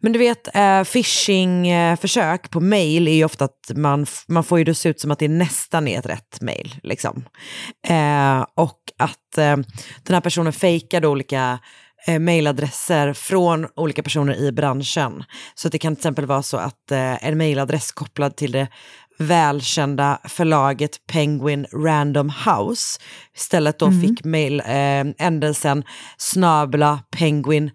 [0.00, 4.64] Men du vet, eh, phishing-försök på mail är ju ofta att man, man får ju
[4.64, 6.74] det se ut som att det nästan är ett rätt mail.
[6.82, 7.24] Liksom.
[7.88, 9.56] Eh, och att eh,
[10.02, 11.58] den här personen fejkar då olika
[12.06, 15.24] eh, mailadresser från olika personer i branschen.
[15.54, 18.68] Så att det kan till exempel vara så att eh, en mailadress kopplad till det
[19.18, 23.00] välkända förlaget Penguin Random House
[23.36, 24.00] istället då Mm.
[24.00, 25.04] fick mail eh,
[26.16, 27.70] snabla penguin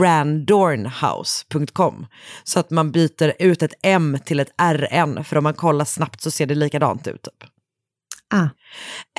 [0.00, 2.06] randornhouse.com.
[2.44, 6.20] Så att man byter ut ett M till ett RN, för om man kollar snabbt
[6.20, 7.22] så ser det likadant ut.
[7.22, 7.50] Typ.
[8.30, 8.48] Ah.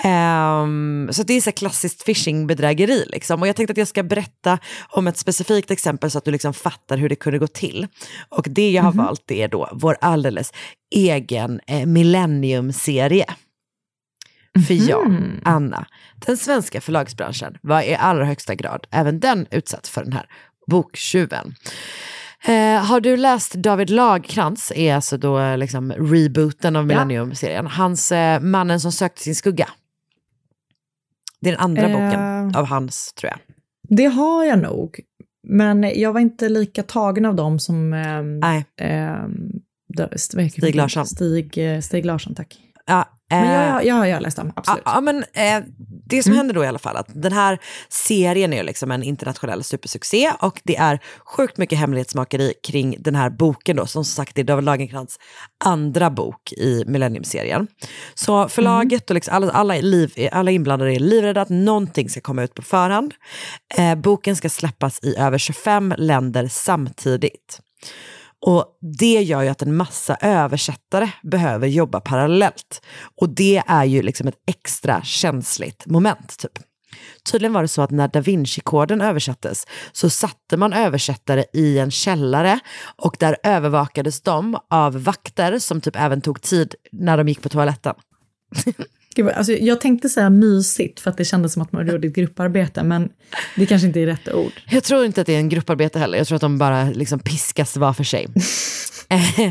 [0.04, 3.06] Ehm, så det är så klassiskt phishing-bedrägeri.
[3.08, 3.42] Liksom.
[3.42, 6.54] Och jag tänkte att jag ska berätta om ett specifikt exempel så att du liksom
[6.54, 7.88] fattar hur det kunde gå till.
[8.30, 9.06] Och det jag har Mhm.
[9.06, 10.54] valt är då vår alldeles
[10.96, 13.26] egen eh, Millennium-serie.
[14.68, 15.42] För Mhm.
[15.46, 15.86] Anna,
[16.16, 20.26] den svenska förlagsbranschen var i allra högsta grad även den utsatt för den här
[20.68, 21.56] boktjuven.
[22.46, 27.68] Eh, har du läst David Lagkrans, är alltså då eh, liksom rebooten av Millennium-serien.
[27.68, 29.70] Hans eh, Mannen som sökte sin skugga.
[31.42, 31.92] Det är den andra Eh.
[31.92, 33.40] boken av hans, tror jag.
[33.98, 35.00] Det har jag nog.
[35.48, 37.94] Men jag var inte lika tagen av dem som...
[37.94, 38.66] ehm, Nej.
[40.16, 40.76] Stig?
[40.76, 41.06] Larsson.
[41.06, 42.58] Stig, eh, Stig Larsson, tack.
[42.90, 44.84] Ja, Men eh, jag, jag, jag, jag har läst dem, absolut.
[44.86, 45.64] Ja, men eh,
[46.06, 47.60] det som händer då i alla fall, att den här
[47.90, 53.30] serien är liksom en internationell supersuccé och det är sjukt mycket hemlighetsmakeri kring den här
[53.30, 55.20] boken då, som sagt är David Lagercrantz
[55.66, 57.68] andra bok i Millennium-serien.
[58.14, 62.44] Så förlaget och liksom alla, alla, liv, alla inblandade är livrädda att någonting ska komma
[62.44, 63.14] ut på förhand.
[63.78, 67.60] Eh, boken ska släppas i över 25 länder samtidigt.
[68.42, 68.66] Och
[69.00, 72.82] det gör ju att en massa översättare behöver jobba parallellt.
[73.22, 76.38] Och det är ju liksom ett extra känsligt moment.
[76.38, 76.52] Typ.
[77.32, 81.92] Tydligen var det så att när Da Vinci-koden översattes så satte man översättare i en
[81.92, 82.60] källare
[82.96, 87.50] och där övervakades de av vakter som typ även tog tid när de gick på
[87.50, 87.96] toaletten.
[89.24, 92.14] Vad- alltså, jag tänkte säga mysigt för att det kändes som att man gjorde ett
[92.16, 93.10] grupparbete, men
[93.56, 94.52] det kanske inte är rätt ord.
[94.70, 96.18] Jag tror inte att det är en grupparbete heller.
[96.18, 98.28] Jag tror att de bara liksom piskas var för sig.
[99.10, 99.50] Eh,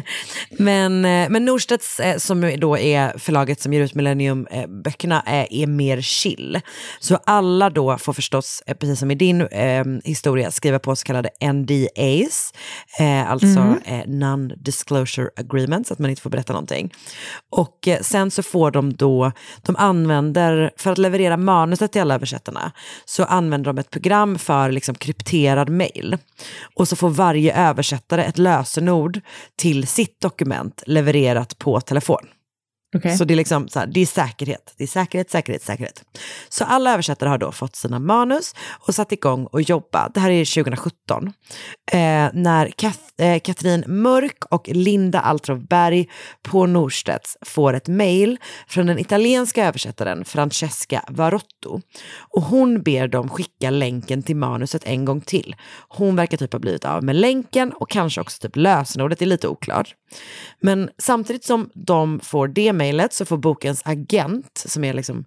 [0.50, 5.66] men, eh, men Norstedts, eh, som då är förlaget som ger ut Millennium-böckerna, är, är
[5.66, 6.60] mer chill.
[7.00, 11.04] Så alla då får förstås, eh, precis som i din eh, historia, skriva på så
[11.04, 12.52] kallade NDAs,
[13.00, 13.78] eh, alltså Mm.
[13.84, 16.94] eh, non-disclosure agreements, att man inte får berätta någonting.
[17.50, 19.32] Och eh, sen så får de då,
[19.66, 22.72] de använder, för att leverera manuset till alla översättarna,
[23.04, 26.16] så använder de ett program för liksom krypterad mail.
[26.74, 29.20] Och så får varje översättare ett lösenord
[29.56, 32.26] till sitt dokument levererat på telefon.
[32.96, 33.16] Okay.
[33.16, 34.74] Så det är liksom så här, det är säkerhet.
[34.76, 36.04] Det är säkerhet, säkerhet, säkerhet.
[36.48, 38.54] Så alla översättare har då fått sina manus
[38.86, 40.10] och satt igång och jobba.
[40.14, 41.32] Det här är 2017.
[41.92, 41.98] Eh,
[42.32, 46.08] när Kat eh, Katrin Mörk och Linda Altrov Berg
[46.42, 51.80] på Norstedts får ett mejl från den italienska översättaren Francesca Varotto.
[52.18, 55.56] Och hon ber dem skicka länken till manuset en gång till.
[55.88, 59.48] Hon verkar typ ha blivit av med länken och kanske också typ lösenordet är lite
[59.48, 59.94] oklart.
[60.60, 65.24] Men samtidigt som de får det mejlet så får bokens agent, som är liksom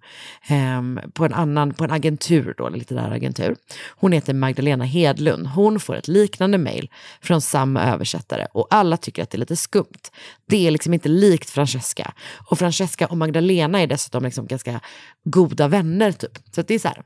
[0.48, 3.56] eh, på en annan, på en agentur då, en litterär agentur.
[3.88, 5.46] Hon heter Magdalena Hedlund.
[5.46, 6.90] Hon får ett liknande mejl
[7.20, 10.10] från samma översättare och alla tycker att det är lite skumt.
[10.46, 12.12] Det är liksom inte likt Francesca.
[12.50, 14.80] Och Francesca och Magdalena är dessutom liksom ganska
[15.24, 16.38] goda vänner typ.
[16.54, 17.02] Så att det är så här,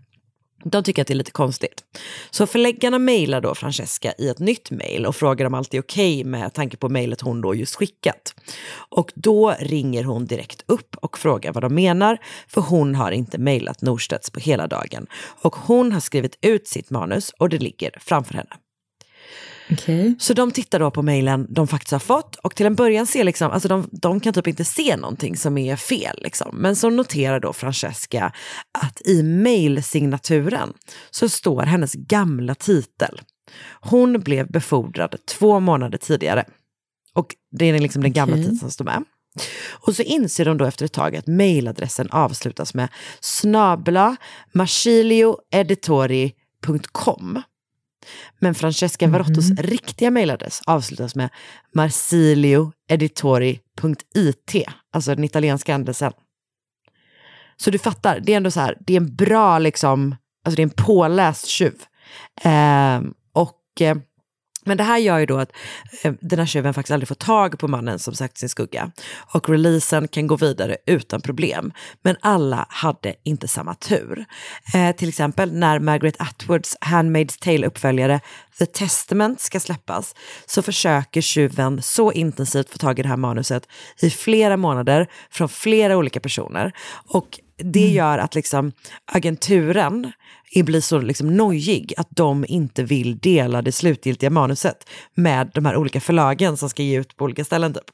[0.64, 1.84] de tycker att det är lite konstigt.
[2.30, 6.24] Så förläggarna mejlar då Francesca i ett nytt mejl och frågar om allt är okej
[6.24, 8.34] med tanke på mejlet hon då just skickat.
[8.88, 13.38] Och då ringer hon direkt upp och frågar vad de menar, för hon har inte
[13.38, 15.06] mejlat Norstedts på hela dagen.
[15.42, 18.56] Och hon har skrivit ut sitt manus och det ligger framför henne.
[20.18, 23.24] Så de tittar då på mejlen de faktiskt har fått och till en början ser
[23.24, 26.18] liksom, alltså de, de kan typ inte se någonting som är fel.
[26.22, 26.56] Liksom.
[26.56, 28.32] Men så noterar då Francesca
[28.84, 30.72] att i mejlsignaturen
[31.10, 33.20] så står hennes gamla titel.
[33.80, 36.44] Hon blev befordrad två månader tidigare.
[37.14, 38.44] Och det är liksom den gamla Okej.
[38.44, 39.04] titeln som står med.
[39.68, 42.88] Och så inser de då efter ett tag att mejladressen avslutas med
[43.20, 44.16] snabla
[44.52, 47.42] marsilioeditori.com.
[48.38, 51.28] Men Francesca Varottos riktiga mejladress avslutas med
[51.74, 56.12] marsilioeditori.it, alltså den italienska ändelsen.
[57.56, 60.62] Så du fattar, det är ändå så här, det är en bra liksom, alltså det
[60.62, 61.82] är en påläst tjuv.
[62.42, 63.96] Ehm, och, eh,
[64.66, 65.52] men det här gör ju då att
[66.02, 68.90] eh, den här tjuven faktiskt aldrig får tag på mannen som sagt sin skugga.
[69.34, 71.72] Och releasen kan gå vidare utan problem.
[72.02, 74.24] Men alla hade inte samma tur.
[74.74, 78.20] Eh, till exempel när Margaret Atwoods Handmaid's Tale-uppföljare
[78.58, 80.14] The Testament ska släppas
[80.46, 83.68] så försöker tjuven så intensivt få tag i det här manuset
[84.00, 86.72] i flera månader från flera olika personer.
[87.08, 88.72] Och det gör att liksom
[89.12, 90.12] agenturen
[90.54, 95.76] blir så liksom nojig att de inte vill dela det slutgiltiga manuset med de här
[95.76, 97.74] olika förlagen som ska ge ut på olika ställen.
[97.74, 97.84] Typ.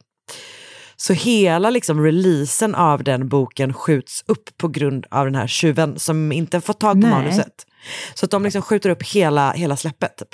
[0.97, 5.99] Så hela liksom releasen av den boken skjuts upp på grund av den här tjuven
[5.99, 7.11] som inte fått tag på Nej.
[7.11, 7.67] manuset.
[8.15, 10.17] Så att de liksom skjuter upp hela, hela släppet.
[10.17, 10.29] Typ.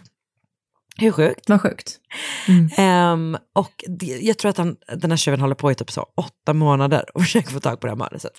[0.97, 1.49] Hur sjukt?
[1.49, 1.99] Vad sjukt.
[2.77, 6.07] Ehm, och det, jag tror att han, den här tjuven håller på i typ så
[6.15, 8.33] åtta månader och försöker få tag på det här manuset.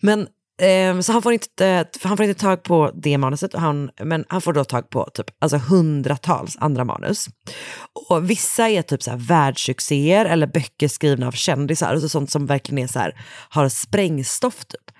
[0.00, 0.28] Men
[0.62, 4.24] ehm, så han får, inte, eh, han får inte tag på det manuset, han, men
[4.28, 7.26] han får då tag på typ, alltså hundratals andra manus.
[8.08, 12.46] Och vissa är typ så här världssuccéer eller böcker skrivna av kändisar, alltså sånt som
[12.46, 14.90] verkligen är så här, har sprängstoff typ.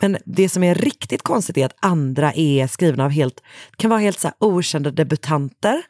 [0.00, 3.42] Men det som är riktigt konstigt är att andra är skrivna av helt,
[3.76, 5.82] kan vara helt så här okända debutanter.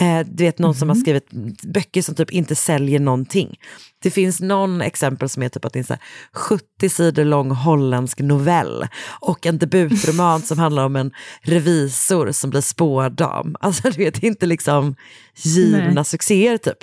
[0.00, 1.30] Eh, du vet någon som har skrivit
[1.62, 3.58] böcker som typ inte säljer någonting.
[4.02, 6.02] Det finns någon exempel som är typ att det är en så här
[6.32, 8.86] 70 sidor lång holländsk novell
[9.20, 13.56] och en debutroman som handlar om en revisor som blir spårdam.
[13.66, 14.96] Alltså du vet, inte liksom
[15.34, 16.04] givna Nej.
[16.04, 16.78] succéer typ.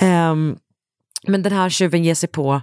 [0.00, 0.56] Ehm,
[1.26, 2.62] men den här tjuven ger sig på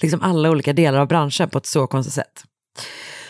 [0.00, 2.44] liksom alla olika delar av branschen på ett så konstigt sätt.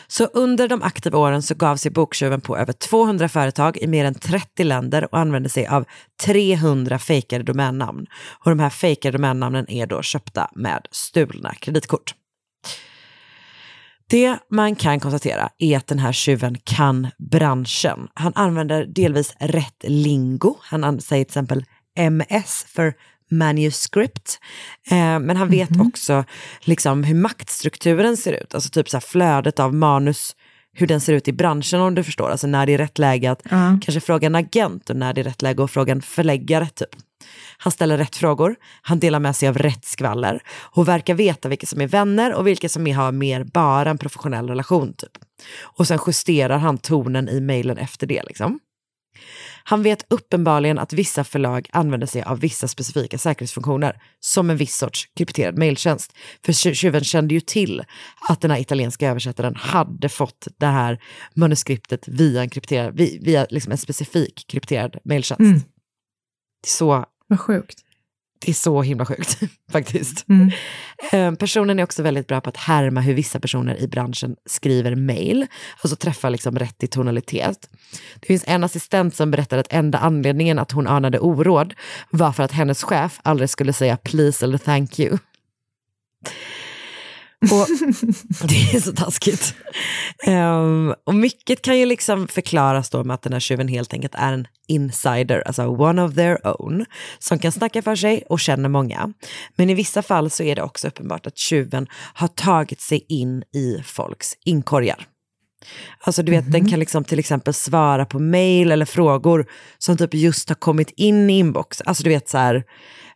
[0.07, 4.05] Så under de aktiva åren så gav sig boktjuven på över 200 företag i mer
[4.05, 5.85] än 30 länder och använde sig av
[6.25, 8.07] 300 fejkade domännamn.
[8.45, 12.15] Och de här fejkade domännamnen är då köpta med stulna kreditkort.
[14.11, 18.09] Det man kan konstatera är att den här tjuven kan branschen.
[18.15, 20.57] Han använder delvis rätt lingo.
[20.61, 21.65] Han säger till exempel
[21.99, 22.95] MS för
[23.31, 24.39] manuscript.
[24.91, 26.25] Eh, men han vet också
[26.61, 30.37] liksom hur maktstrukturen ser ut, alltså typ så flödet av manus,
[30.73, 32.31] hur den ser ut i branschen om du förstår.
[32.31, 33.79] Alltså när det är rätt läge att Ja.
[33.83, 36.89] kanske fråga en agent och när det är rätt läge att fråga en förläggare typ.
[37.59, 41.67] Han ställer rätt frågor, han delar med sig av rätt skvaller och verkar veta vilka
[41.67, 45.11] som är vänner och vilka som är- har mer bara en professionell relation typ.
[45.61, 48.61] Och sen justerar han tonen i mejlen efter det liksom.
[49.65, 54.77] Han vet uppenbarligen att vissa förlag använder sig av vissa specifika säkerhetsfunktioner, som en viss
[54.77, 56.13] sorts krypterad mejltjänst.
[56.45, 57.85] För tju- tjuven kände ju till
[58.29, 61.03] att den här italienska översättaren hade fått det här
[61.35, 65.41] manuskriptet via en, krypterad, vi- via liksom en specifik krypterad mejltjänst.
[65.41, 65.61] Mm.
[66.67, 67.79] Så, Vad sjukt.
[68.45, 69.39] Det är så himla sjukt
[69.73, 70.25] faktiskt.
[70.29, 70.51] Mm.
[71.13, 74.95] Eh, Personen är också väldigt bra på att härma hur vissa personer i branschen skriver
[74.95, 75.47] mejl,
[75.83, 77.71] alltså träffa liksom rätt i tonalitet.
[78.21, 81.75] Det finns en assistent som berättar att enda anledningen att hon anade oråd
[82.11, 85.19] var för att hennes chef aldrig skulle säga please eller thank you.
[87.43, 87.67] Och
[88.49, 89.55] det är så taskigt.
[90.27, 94.15] Ehm, och mycket kan ju liksom förklaras då med att den här tjuven helt enkelt
[94.15, 96.85] är en insider, alltså one of their own,
[97.19, 99.13] som kan snacka för sig och känner många.
[99.57, 103.43] Men i vissa fall så är det också uppenbart att tjuven har tagit sig in
[103.55, 105.07] i folks inkorgar.
[106.01, 109.47] Alltså du vet, den kan liksom till exempel svara på mail eller frågor
[109.79, 111.81] som typ just har kommit in i inbox.
[111.81, 112.65] Alltså du vet så här,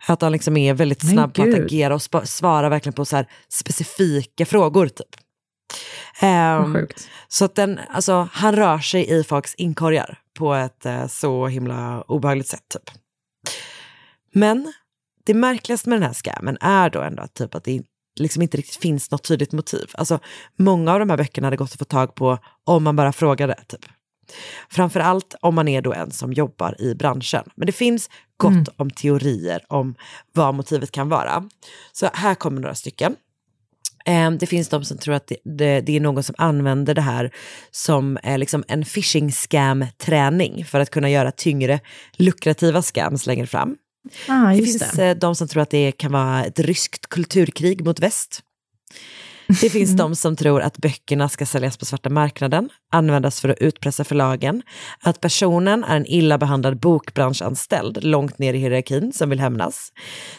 [0.06, 3.16] att han liksom är väldigt Men snabb på att agera och svara verkligen på så
[3.16, 5.06] här specifika frågor typ.
[6.74, 7.08] Sjukt.
[7.28, 12.02] så att den, alltså, han rör sig i folks inkorgar på ett eh, så himla
[12.02, 12.68] obehagligt sätt.
[12.68, 12.90] Typ.
[14.34, 14.72] Men
[15.26, 17.82] det märkligaste med den här scammen är då ändå att, typ, att det
[18.20, 19.90] liksom inte riktigt finns något tydligt motiv.
[19.94, 20.18] Alltså,
[20.58, 23.54] många av de här böckerna hade gått att få tag på om man bara frågade.
[23.68, 23.84] Typ.
[24.70, 27.44] Framförallt om man är då en som jobbar i branschen.
[27.54, 29.94] Men det finns gott om teorier om
[30.32, 31.48] vad motivet kan vara.
[31.92, 33.16] Så här kommer några stycken.
[34.06, 37.00] Eh, Det finns de som tror att det, det, det är någon som använder det
[37.00, 37.30] här
[37.70, 41.80] som eh, liksom en phishing scam träning för att kunna göra tyngre
[42.16, 43.76] lukrativa scams längre fram.
[44.28, 45.08] Ah, det finns det.
[45.08, 48.40] eh, de som tror att det kan vara ett ryskt kulturkrig mot väst.
[49.60, 53.58] Det finns de som tror att böckerna ska säljas på svarta marknaden, användas för att
[53.58, 54.62] utpressa förlagen,
[55.00, 59.92] att personen är en illa behandlad bokbranschanställd långt ner i hierarkin som vill hämnas.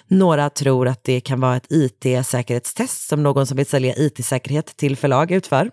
[0.08, 4.98] Några tror att det kan vara ett IT-säkerhetstest som någon som vill sälja IT-säkerhet till
[4.98, 5.72] förlag utför.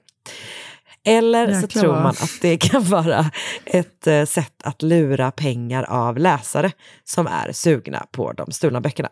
[1.05, 3.31] Eller så Jäklar tror vad- man att det kan vara
[3.65, 6.73] ett eh, sätt att lura pengar av läsare
[7.05, 9.09] som är sugna på de stulna böckerna.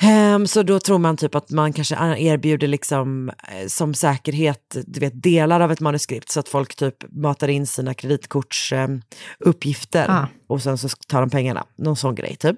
[0.00, 5.00] Ehm, så då tror man typ att man kanske erbjuder liksom eh, som säkerhet du
[5.00, 9.00] vet, delar av ett manuskript så att folk typ matar in sina kreditkortsuppgifter
[9.38, 10.26] uppgifter Ah.
[10.46, 11.64] och sen så tar de pengarna.
[11.76, 12.56] Någon sån grej typ.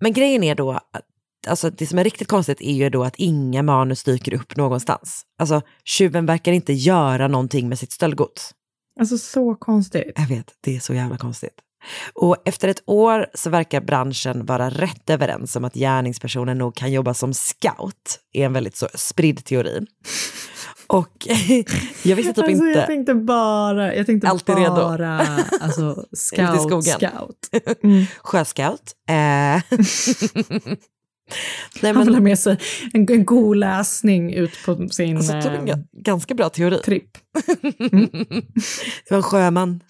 [0.00, 1.02] Men grejen är då, att,
[1.46, 5.22] alltså det som är riktigt konstigt är ju då att inga manus dyker upp någonstans.
[5.38, 8.50] Alltså tjuven verkar inte göra någonting med sitt stöldgods.
[9.00, 10.12] Alltså så konstigt.
[10.16, 11.54] Jag vet, det är så jävla konstigt.
[12.14, 16.92] Och efter ett år så verkar branschen vara rätt överens om att gärningspersonen nog kan
[16.92, 19.86] jobba som scout, är en väldigt så spridd teori.
[20.86, 21.26] Och
[22.02, 22.78] jag visste typ alltså, inte...
[22.78, 24.74] Jag tänkte bara, jag tänkte Alltid redo.
[24.74, 25.20] bara
[25.60, 26.82] alltså, i skogen.
[26.82, 27.76] scout, scout.
[27.82, 28.04] Mm.
[28.22, 28.92] Sjöscout.
[29.08, 29.62] Eh,
[31.82, 32.56] Nej, Han vill ha med sig
[32.92, 36.78] en, en god läsning ut på sin Alltså, tog en eh, ga- ganska bra teori.
[36.78, 37.10] tripp.
[39.04, 39.80] Det var en sjöman.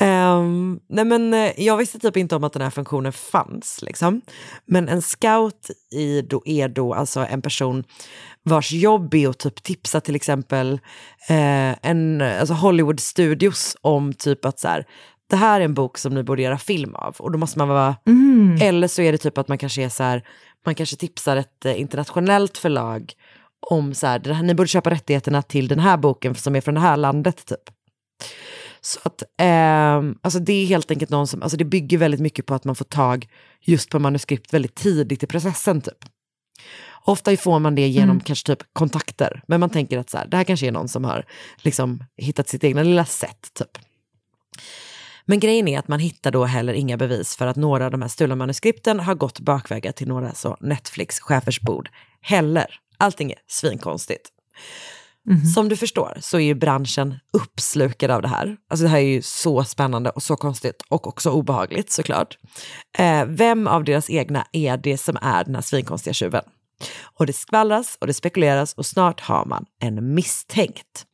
[0.00, 3.78] Ehm, nej men, eh, jag visste typ inte om att den här funktionen fanns.
[3.82, 4.20] Liksom.
[4.66, 7.84] Men en scout i då, är då alltså en person
[8.42, 10.72] vars jobb är att typ tipsa till exempel
[11.28, 14.84] eh, en, alltså Hollywood Studios om typ att så här,
[15.30, 17.16] det här är en bok som ni borde göra film av.
[17.18, 18.58] Och då måste man vara, Mm.
[18.62, 20.22] eller så är det typ att man kanske är så här,
[20.66, 23.12] man kanske tipsar ett eh, internationellt förlag
[23.70, 26.80] om så här, ni borde köpa rättigheterna till den här boken som är från det
[26.80, 27.70] här landet typ.
[28.80, 32.46] Så att, ehm, alltså det är helt enkelt någon som, alltså det bygger väldigt mycket
[32.46, 33.28] på att man får tag
[33.60, 36.04] just på manuskript väldigt tidigt i processen typ.
[37.04, 38.20] Ofta får man det genom Mm.
[38.20, 41.04] kanske typ kontakter, men man tänker att så här, det här kanske är någon som
[41.04, 41.24] har
[41.56, 43.78] liksom hittat sitt egna lilla sätt typ.
[45.26, 48.02] Men grejen är att man hittar då heller inga bevis för att några av de
[48.02, 51.88] här stulna manuskripten har gått bakvägar till några så Netflix-chefers bord
[52.20, 52.66] heller.
[52.98, 54.30] Allting är svinkonstigt.
[55.54, 58.56] Som du förstår så är ju branschen uppslukad av det här.
[58.70, 62.38] Alltså det här är ju så spännande och så konstigt och också obehagligt såklart.
[62.98, 66.42] Eh, vem av deras egna är det som är den här svinkonstiga tjuven?
[67.02, 71.06] Och det skvallras och det spekuleras och snart har man en misstänkt.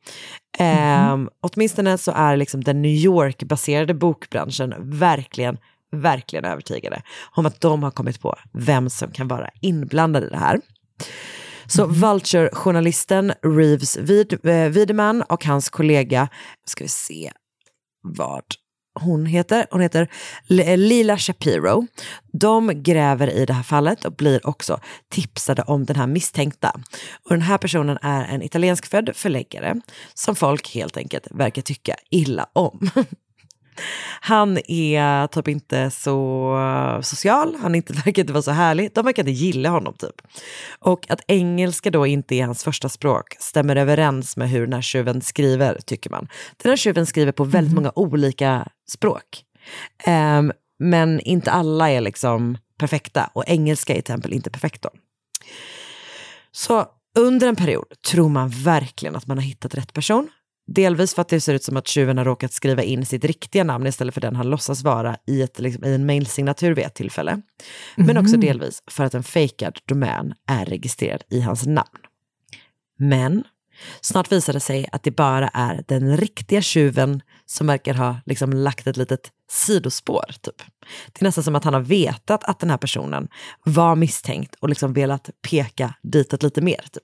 [0.59, 5.57] Eh, åtminstone så är liksom den New York-baserade bokbranschen verkligen,
[5.91, 7.01] verkligen övertygade
[7.35, 10.61] om att de har kommit på vem som kan vara inblandad i det här.
[11.65, 16.27] Så Vulture-journalisten Reeves eh, Wiedemann och hans kollega,
[16.65, 17.31] ska vi se
[18.01, 18.43] vad
[18.99, 20.07] hon heter, hon heter
[20.49, 21.87] eh, Lila Shapiro.
[22.33, 24.79] De gräver i det här fallet och blir också
[25.09, 26.81] tipsade om den här misstänkta.
[27.23, 29.81] Och den här personen är en italiensk född förläggare
[30.13, 32.89] som folk helt enkelt verkar tycka illa om.
[34.21, 38.91] Han är typ inte så social, han inte, verkar inte vara så härlig.
[38.93, 40.21] De verkar inte gilla honom typ.
[40.79, 44.81] Och att engelska då inte är hans första språk stämmer överens med hur den här
[44.81, 46.27] tjuven skriver, tycker man.
[46.57, 49.43] Den här tjuven skriver på väldigt många olika språk.
[50.05, 54.89] Ehm, men inte alla är liksom perfekta och engelska är till exempel inte perfekt då.
[56.51, 56.85] Så
[57.17, 60.29] under en period tror man verkligen att man har hittat rätt person.
[60.67, 63.63] Delvis för att det ser ut som att tjuven har råkat skriva in sitt riktiga
[63.63, 66.95] namn istället för den han låtsas vara i, ett, liksom, i en mailsignatur vid ett
[66.95, 67.41] tillfälle.
[67.95, 71.99] Men också delvis för att en fejkad domän är registrerad i hans namn.
[72.99, 73.43] Men
[74.01, 78.53] snart visar det sig att det bara är den riktiga tjuven som verkar ha liksom
[78.53, 80.25] lagt ett litet sidospår.
[80.41, 80.57] Typ.
[81.13, 83.27] Det är nästan som att han har vetat att den här personen
[83.65, 86.85] var misstänkt och liksom velat peka ditåt lite mer.
[86.91, 87.03] Typ.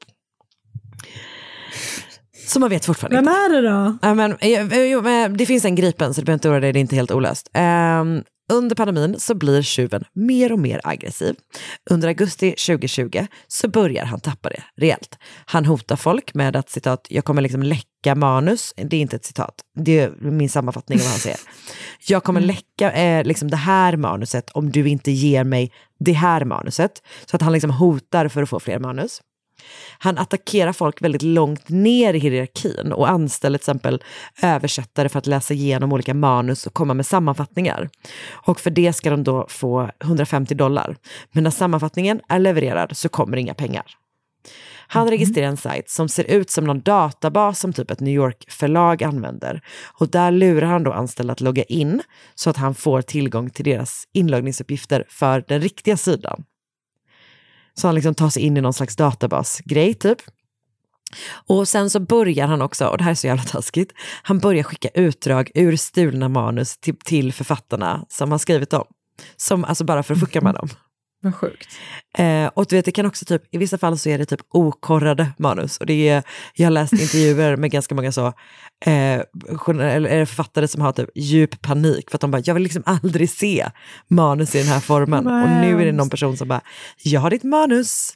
[2.49, 3.39] Så man vet fortfarande Vem inte.
[3.39, 3.97] är det då?
[4.01, 6.73] Ja, men, eh, jo, men det finns en gripen så du behöver inte oroa dig,
[6.73, 7.49] det är inte helt olöst.
[7.53, 11.35] Ehm, under pandemin så blir tjuven mer och mer aggressiv.
[11.89, 15.17] Under augusti 2020 så börjar han tappa det rejält.
[15.45, 18.73] Han hotar folk med att citat, jag kommer liksom läcka manus.
[18.75, 21.39] Det är inte ett citat, det är min sammanfattning av vad han säger.
[22.07, 26.45] Jag kommer läcka eh, liksom det här manuset om du inte ger mig det här
[26.45, 26.91] manuset.
[27.25, 29.21] Så att han liksom hotar för att få fler manus.
[29.99, 34.03] Han attackerar folk väldigt långt ner i hierarkin och anställer till exempel
[34.41, 37.89] översättare för att läsa igenom olika manus och komma med sammanfattningar.
[38.29, 40.95] Och för det ska de då få 150 dollar.
[41.31, 43.85] Men när sammanfattningen är levererad så kommer inga pengar.
[44.91, 49.03] Han registrerar en sajt som ser ut som någon databas som typ ett New York-förlag
[49.03, 49.61] använder.
[49.99, 52.01] Och där lurar han då anställda att logga in
[52.35, 56.43] så att han får tillgång till deras inloggningsuppgifter för den riktiga sidan.
[57.79, 60.17] Så han liksom tar sig in i någon slags databasgrej typ.
[61.31, 63.91] Och sen så börjar han också, och det här är så jävla taskigt,
[64.23, 68.85] han börjar skicka utdrag ur stulna manus till, till författarna som han skrivit dem.
[69.37, 70.69] Som, alltså bara för att fucka med dem.
[71.21, 71.67] Vad sjukt.
[72.17, 74.39] Eh, och du vet, det kan också typ, i vissa fall så är det typ
[74.49, 75.77] okorrade manus.
[75.77, 78.27] Och det är, jag har läst intervjuer med ganska många så,
[78.85, 79.21] eh,
[79.69, 83.29] eller författare som har typ djup panik för att de bara, jag vill liksom aldrig
[83.29, 83.69] se
[84.07, 85.25] manus i den här formen.
[85.25, 86.61] Vad och nu är det någon person som bara,
[87.03, 88.13] jag har ditt manus.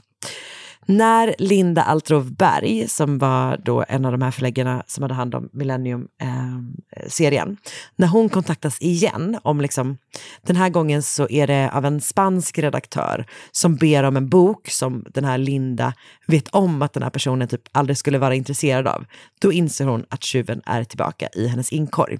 [0.85, 5.35] När Linda Altrov Berg, som var då en av de här förläggarna som hade hand
[5.35, 7.55] om Millennium-serien, eh,
[7.95, 9.97] när hon kontaktas igen om liksom,
[10.41, 14.69] den här gången så är det av en spansk redaktör som ber om en bok
[14.69, 15.93] som den här Linda
[16.27, 19.05] vet om att den här personen typ aldrig skulle vara intresserad av.
[19.41, 22.17] Då inser hon att tjuven är tillbaka i hennes inkorg.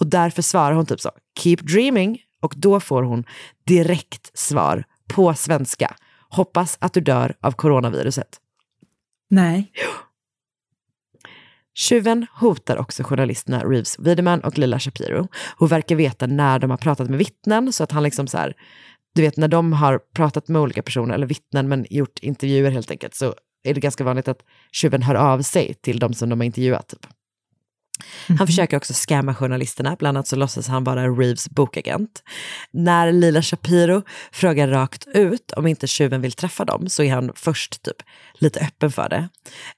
[0.00, 2.18] Och därför svarar hon typ så, keep dreaming.
[2.42, 3.24] Och då får hon
[3.66, 5.94] direkt svar på svenska.
[6.36, 8.40] Hoppas att du dör av coronaviruset.
[9.30, 9.72] Nej.
[11.74, 16.76] Tjuven hotar också journalisterna Reeves Wiedemann och Lila Shapiro och verkar veta när de har
[16.76, 18.54] pratat med vittnen så att han liksom så här,
[19.14, 22.90] du vet när de har pratat med olika personer eller vittnen men gjort intervjuer helt
[22.90, 24.42] enkelt så är det ganska vanligt att
[24.72, 26.88] tjuven hör av sig till de som de har intervjuat.
[26.88, 27.06] Typ.
[28.38, 32.22] Han försöker också scamma journalisterna, bland annat så låtsas han vara Reeves bokagent.
[32.70, 34.02] När Lila Shapiro
[34.32, 37.96] frågar rakt ut om inte tjuven vill träffa dem så är han först typ
[38.34, 39.28] lite öppen för det.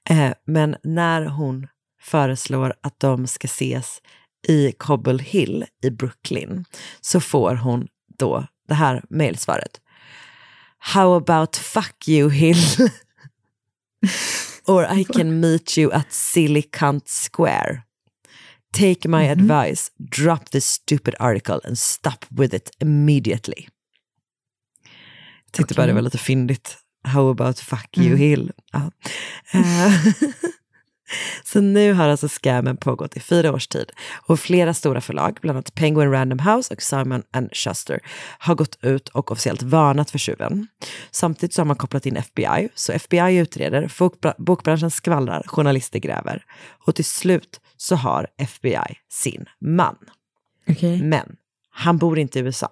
[0.09, 1.67] Eh, men när hon
[2.01, 4.01] föreslår att de ska ses
[4.47, 6.65] i Cobble Hill i Brooklyn
[7.01, 7.87] så får hon
[8.19, 9.81] då det här mejlsvaret.
[10.79, 12.89] How about fuck you Hill?
[14.67, 17.83] Or I can meet you at Silly Cunt Square.
[18.71, 23.67] Take my advice, drop this stupid article and stop with it immediately.
[25.45, 26.77] Jag tyckte bara det var lite fyndigt.
[27.03, 28.51] How about fuck you Hill?
[28.71, 28.91] Ja.
[29.53, 29.93] Eh,
[31.43, 33.91] Så nu har alltså scammen pågått i fyra års tid
[34.27, 37.99] och flera stora förlag, bland annat Penguin Random House och Simon and Schuster,
[38.39, 40.67] har gått ut och officiellt varnat för tjuven.
[41.11, 46.43] Samtidigt så har man kopplat in FBI, så FBI utreder, bokbra- bokbranschen skvallrar, journalister gräver
[46.85, 49.95] och till slut så har FBI sin man.
[51.09, 51.35] Men
[51.69, 52.69] han bor inte i USA.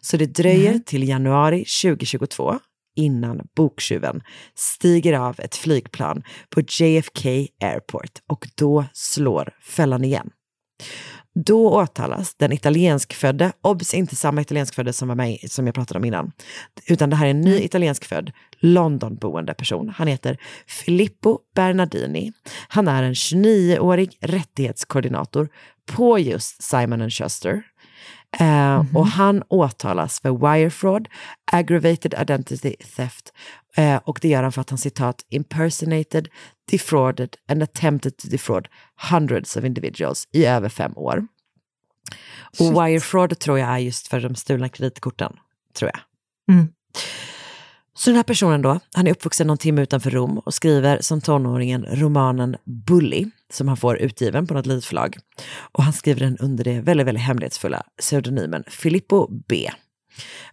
[0.00, 2.58] Så det dröjer till januari 2022
[2.96, 4.22] innan boktjuven
[4.54, 7.28] stiger av ett flygplan på JFK
[7.62, 10.30] Airport och då slår fällan igen.
[11.34, 15.98] Då åtalas den italienskfödde, obs inte samma italienskfödde som var med i- som jag pratade
[15.98, 16.32] om innan,
[16.86, 18.32] utan det här är en ny italienskfödd
[18.62, 19.88] Londonboende person.
[19.88, 20.36] Han heter
[20.66, 22.32] Filippo Bernardini.
[22.68, 25.48] Han är en 29-årig rättighetskoordinator
[25.86, 27.62] på just Simon Schuster.
[28.38, 31.08] Eh, Och han åtalas för wire fraud,
[31.52, 33.32] aggravated identity theft
[33.76, 36.28] eh, och det gör han för att han citat impersonated,
[36.70, 38.68] defrauded and attempted to defraud
[39.10, 41.26] hundreds of individuals i över fem år.
[42.58, 45.32] Och wire fraud tror jag är just för de stulna kreditkorten,
[45.78, 46.00] tror jag.
[46.54, 46.68] Mm.
[47.94, 51.20] Så den här personen då, han är uppvuxen någon timme utanför Rom och skriver som
[51.20, 55.16] tonåringen romanen Bully, som han får utgiven på något litet förlag.
[55.72, 59.70] Och han skriver den under det väldigt, väldigt hemlighetsfulla pseudonymen Filippo B.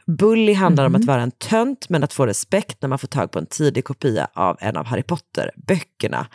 [0.06, 3.32] Bully handlar om att vara en tönt men att få respekt när man får tag
[3.32, 6.28] på en tidig kopia av en av Harry Potter-böckerna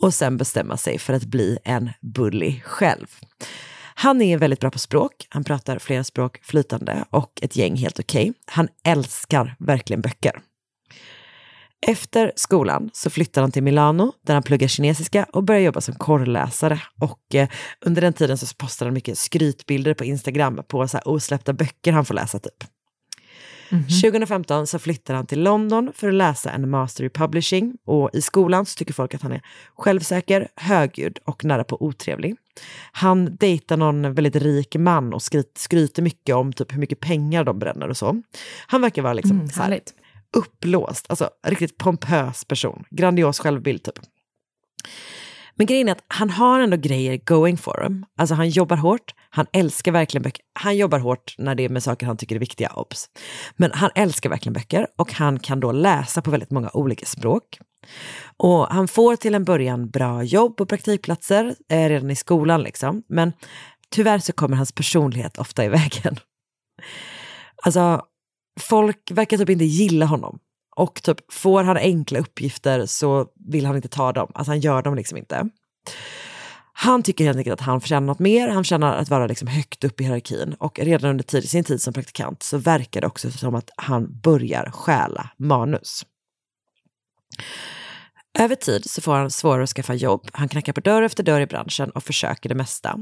[0.00, 3.06] och sen bestämma sig för att bli en bully själv.
[3.94, 8.00] Han är väldigt bra på språk, han pratar flera språk flytande och ett gäng helt
[8.00, 8.32] okej.
[8.46, 10.40] Han älskar verkligen böcker.
[11.86, 15.94] Efter skolan så flyttar han till Milano där han pluggar kinesiska och börjar jobba som
[15.94, 16.80] korrläsare.
[17.00, 17.48] Och eh,
[17.80, 21.92] under den tiden så postar han mycket skrytbilder på Instagram på så här osläppta böcker
[21.92, 22.64] han får läsa typ.
[24.02, 28.22] 2015 så flyttar han till London för att läsa en master i publishing och i
[28.22, 29.42] skolan så tycker folk att han är
[29.76, 32.36] självsäker, högljudd och nära på otrevlig.
[32.92, 37.44] Han dejtar någon väldigt rik man och skryt, skryter mycket om typ hur mycket pengar
[37.44, 38.22] de bränner och så.
[38.66, 39.80] Han verkar vara liksom Mm, så här,
[40.36, 43.98] uppblåst, alltså riktigt pompös person, grandios självbild typ.
[45.54, 48.04] Men grejen är att han har ändå grejer going for him.
[48.18, 50.44] Alltså han jobbar hårt, han älskar verkligen böcker.
[50.52, 53.08] Han jobbar hårt när det är med saker han tycker är viktiga, obs.
[53.56, 57.58] Men han älskar verkligen böcker och han kan då läsa på väldigt många olika språk.
[58.36, 63.02] Och han får till en början bra jobb och praktikplatser eh, redan i skolan liksom.
[63.08, 63.32] Men
[63.90, 66.16] tyvärr så kommer hans personlighet ofta i vägen.
[67.62, 68.02] Alltså,
[68.60, 70.38] folk verkar typ inte gilla honom.
[70.76, 74.32] Och typ får han enkla uppgifter så vill han inte ta dem.
[74.34, 75.48] Alltså han gör dem liksom inte.
[76.72, 78.48] Han tycker helt enkelt att han förtjänar något mer.
[78.48, 80.54] Han förtjänar att vara liksom högt upp i hierarkin.
[80.58, 84.20] Och redan under tid, sin tid som praktikant så verkar det också som att han
[84.20, 86.04] börjar stjäla manus.
[88.38, 90.28] Över tid så får han svårare att skaffa jobb.
[90.32, 92.98] Han knackar på dörr efter dörr i branschen och försöker det mesta.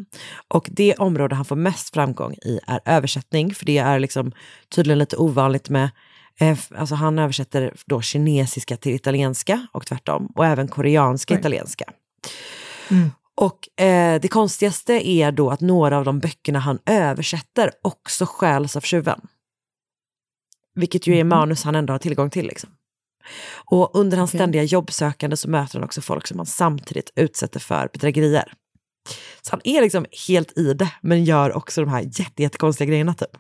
[0.49, 4.33] Och det område han får mest framgång i är översättning, för det är liksom
[4.69, 5.91] tydligen lite ovanligt med
[6.41, 11.85] eh, Alltså han översätter då kinesiska till italienska och tvärtom och även koreanska italienska.
[13.35, 18.77] Och eh, det konstigaste är då att några av de böckerna han översätter också stjäls
[18.77, 19.21] av tjuven.
[20.75, 22.47] Vilket ju är manus han ändå har tillgång till.
[22.47, 22.71] Liksom.
[23.65, 27.89] Och under hans ständiga jobbsökande så möter han också folk som han samtidigt utsätter för
[27.93, 28.53] bedrägerier.
[29.43, 33.15] Så han är liksom helt i det, men gör också de här jätte, jättekonstiga grejerna
[33.15, 33.31] typ.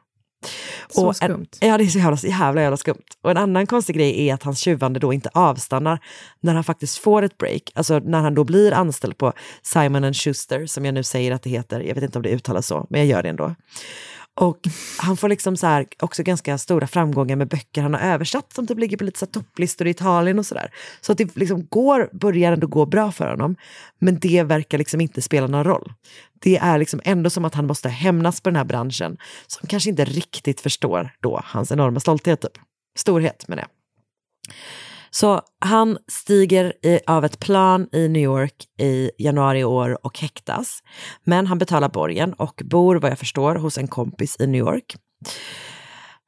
[0.90, 1.46] Så Och skumt.
[1.60, 3.06] En, ja, det är så jävla, jävla, jävla skumt.
[3.22, 5.98] Och en annan konstig grej är att hans tjuvande då inte avstannar
[6.40, 7.62] när han faktiskt får ett break.
[7.74, 9.32] Alltså när han då blir anställd på
[9.62, 11.80] Simon Schuster, som jag nu säger att det heter.
[11.80, 13.54] Jag vet inte om det uttalas så, men jag gör det ändå.
[14.40, 14.58] Och
[14.98, 18.66] han får liksom så här också ganska stora framgångar med böcker han har översatt som
[18.66, 20.70] typ ligger på lite så topplistor i Italien och sådär.
[21.00, 23.56] Så att det liksom går, börjar ändå gå bra för honom.
[23.98, 25.92] Men det verkar liksom inte spela någon roll.
[26.40, 29.90] Det är liksom ändå som att han måste hämnas på den här branschen som kanske
[29.90, 32.40] inte riktigt förstår då hans enorma stolthet.
[32.40, 32.58] Typ.
[32.98, 33.70] Storhet menar jag.
[35.10, 40.18] Så han stiger i, av ett plan i New York i januari i år och
[40.18, 40.82] häktas.
[41.24, 44.96] Men han betalar borgen och bor vad jag förstår hos en kompis i New York.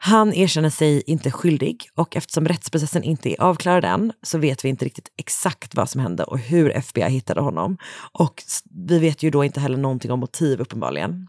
[0.05, 4.69] Han erkänner sig inte skyldig och eftersom rättsprocessen inte är avklarad än så vet vi
[4.69, 7.79] inte riktigt exakt vad som hände och hur FBI hittade honom.
[8.13, 8.43] Och
[8.89, 11.29] vi vet ju då inte heller någonting om motiv uppenbarligen.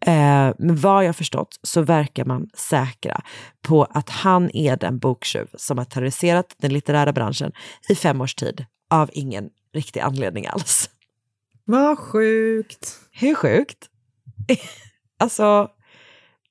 [0.00, 3.20] Eh, men vad jag förstått så verkar man säkra
[3.62, 7.52] på att han är den boktjuv som har terroriserat den litterära branschen
[7.88, 10.90] i fem års tid av ingen riktig anledning alls.
[11.64, 12.98] Vad sjukt.
[13.10, 13.88] Hur sjukt?
[15.18, 15.68] alltså,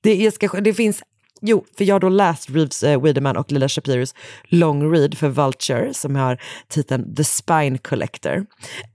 [0.00, 1.02] det, ska, det finns
[1.44, 4.14] Jo, för jag har då läst Reeves eh, Wiedemann och Lila Shapiros
[4.44, 8.46] long read för Vulture som har titeln The Spine Collector.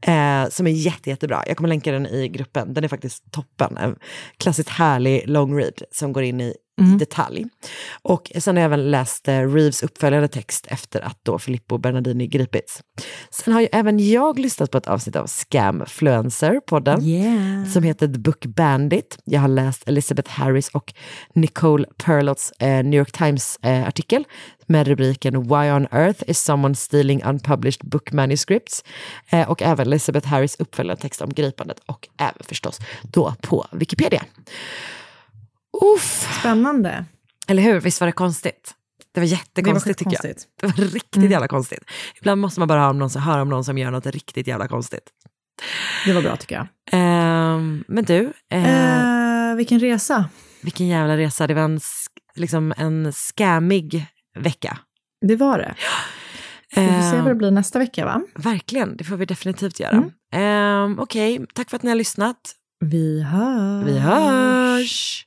[0.01, 1.43] Eh, som är jätte, jättebra.
[1.47, 2.73] Jag kommer länka den i gruppen.
[2.73, 3.77] Den är faktiskt toppen.
[3.77, 3.95] En
[4.37, 6.97] klassiskt härlig long read som går in i mm.
[6.97, 7.45] detalj.
[8.01, 12.27] Och sen har jag även läst eh, Reeves uppföljande text efter att då Filippo Bernardini
[12.27, 12.81] gripits.
[13.29, 17.65] Sen har ju även jag lyssnat på ett avsnitt av Scamfluencer, podden, yeah.
[17.65, 19.17] som heter The Book Bandit.
[19.23, 20.93] Jag har läst Elizabeth Harris och
[21.33, 24.27] Nicole Perlots eh, New York Times-artikel eh,
[24.65, 28.83] med rubriken Why on earth is someone stealing unpublished book manuscripts?
[29.29, 34.23] Eh, och även Elizabeth Harris uppföljande text om gripandet och även förstås då på Wikipedia.
[35.81, 36.39] Uff.
[36.39, 37.05] Spännande.
[37.47, 37.79] Eller hur?
[37.79, 38.73] Visst var det konstigt?
[39.13, 40.37] Det var jättekonstigt det var tycker jag.
[40.61, 41.31] Det var riktigt mm.
[41.31, 41.79] jävla konstigt.
[42.17, 44.67] Ibland måste man bara höra om, någon, höra om någon som gör något riktigt jävla
[44.67, 45.09] konstigt.
[46.05, 46.63] Det var bra tycker jag.
[46.93, 48.33] Uh, men du.
[48.53, 50.29] Uh, uh, vilken resa.
[50.61, 51.47] Vilken jävla resa.
[51.47, 51.79] Det var en,
[52.35, 54.05] liksom en scammig
[54.39, 54.77] vecka.
[55.27, 55.75] Det var det.
[56.75, 58.21] Vi får se vad det blir nästa vecka va?
[58.35, 60.03] Verkligen, det får vi definitivt göra.
[60.33, 60.99] Mm.
[60.99, 61.45] Okej, okay.
[61.53, 62.37] tack för att ni har lyssnat.
[62.79, 63.87] Vi hörs.
[63.87, 65.26] Vi hörs.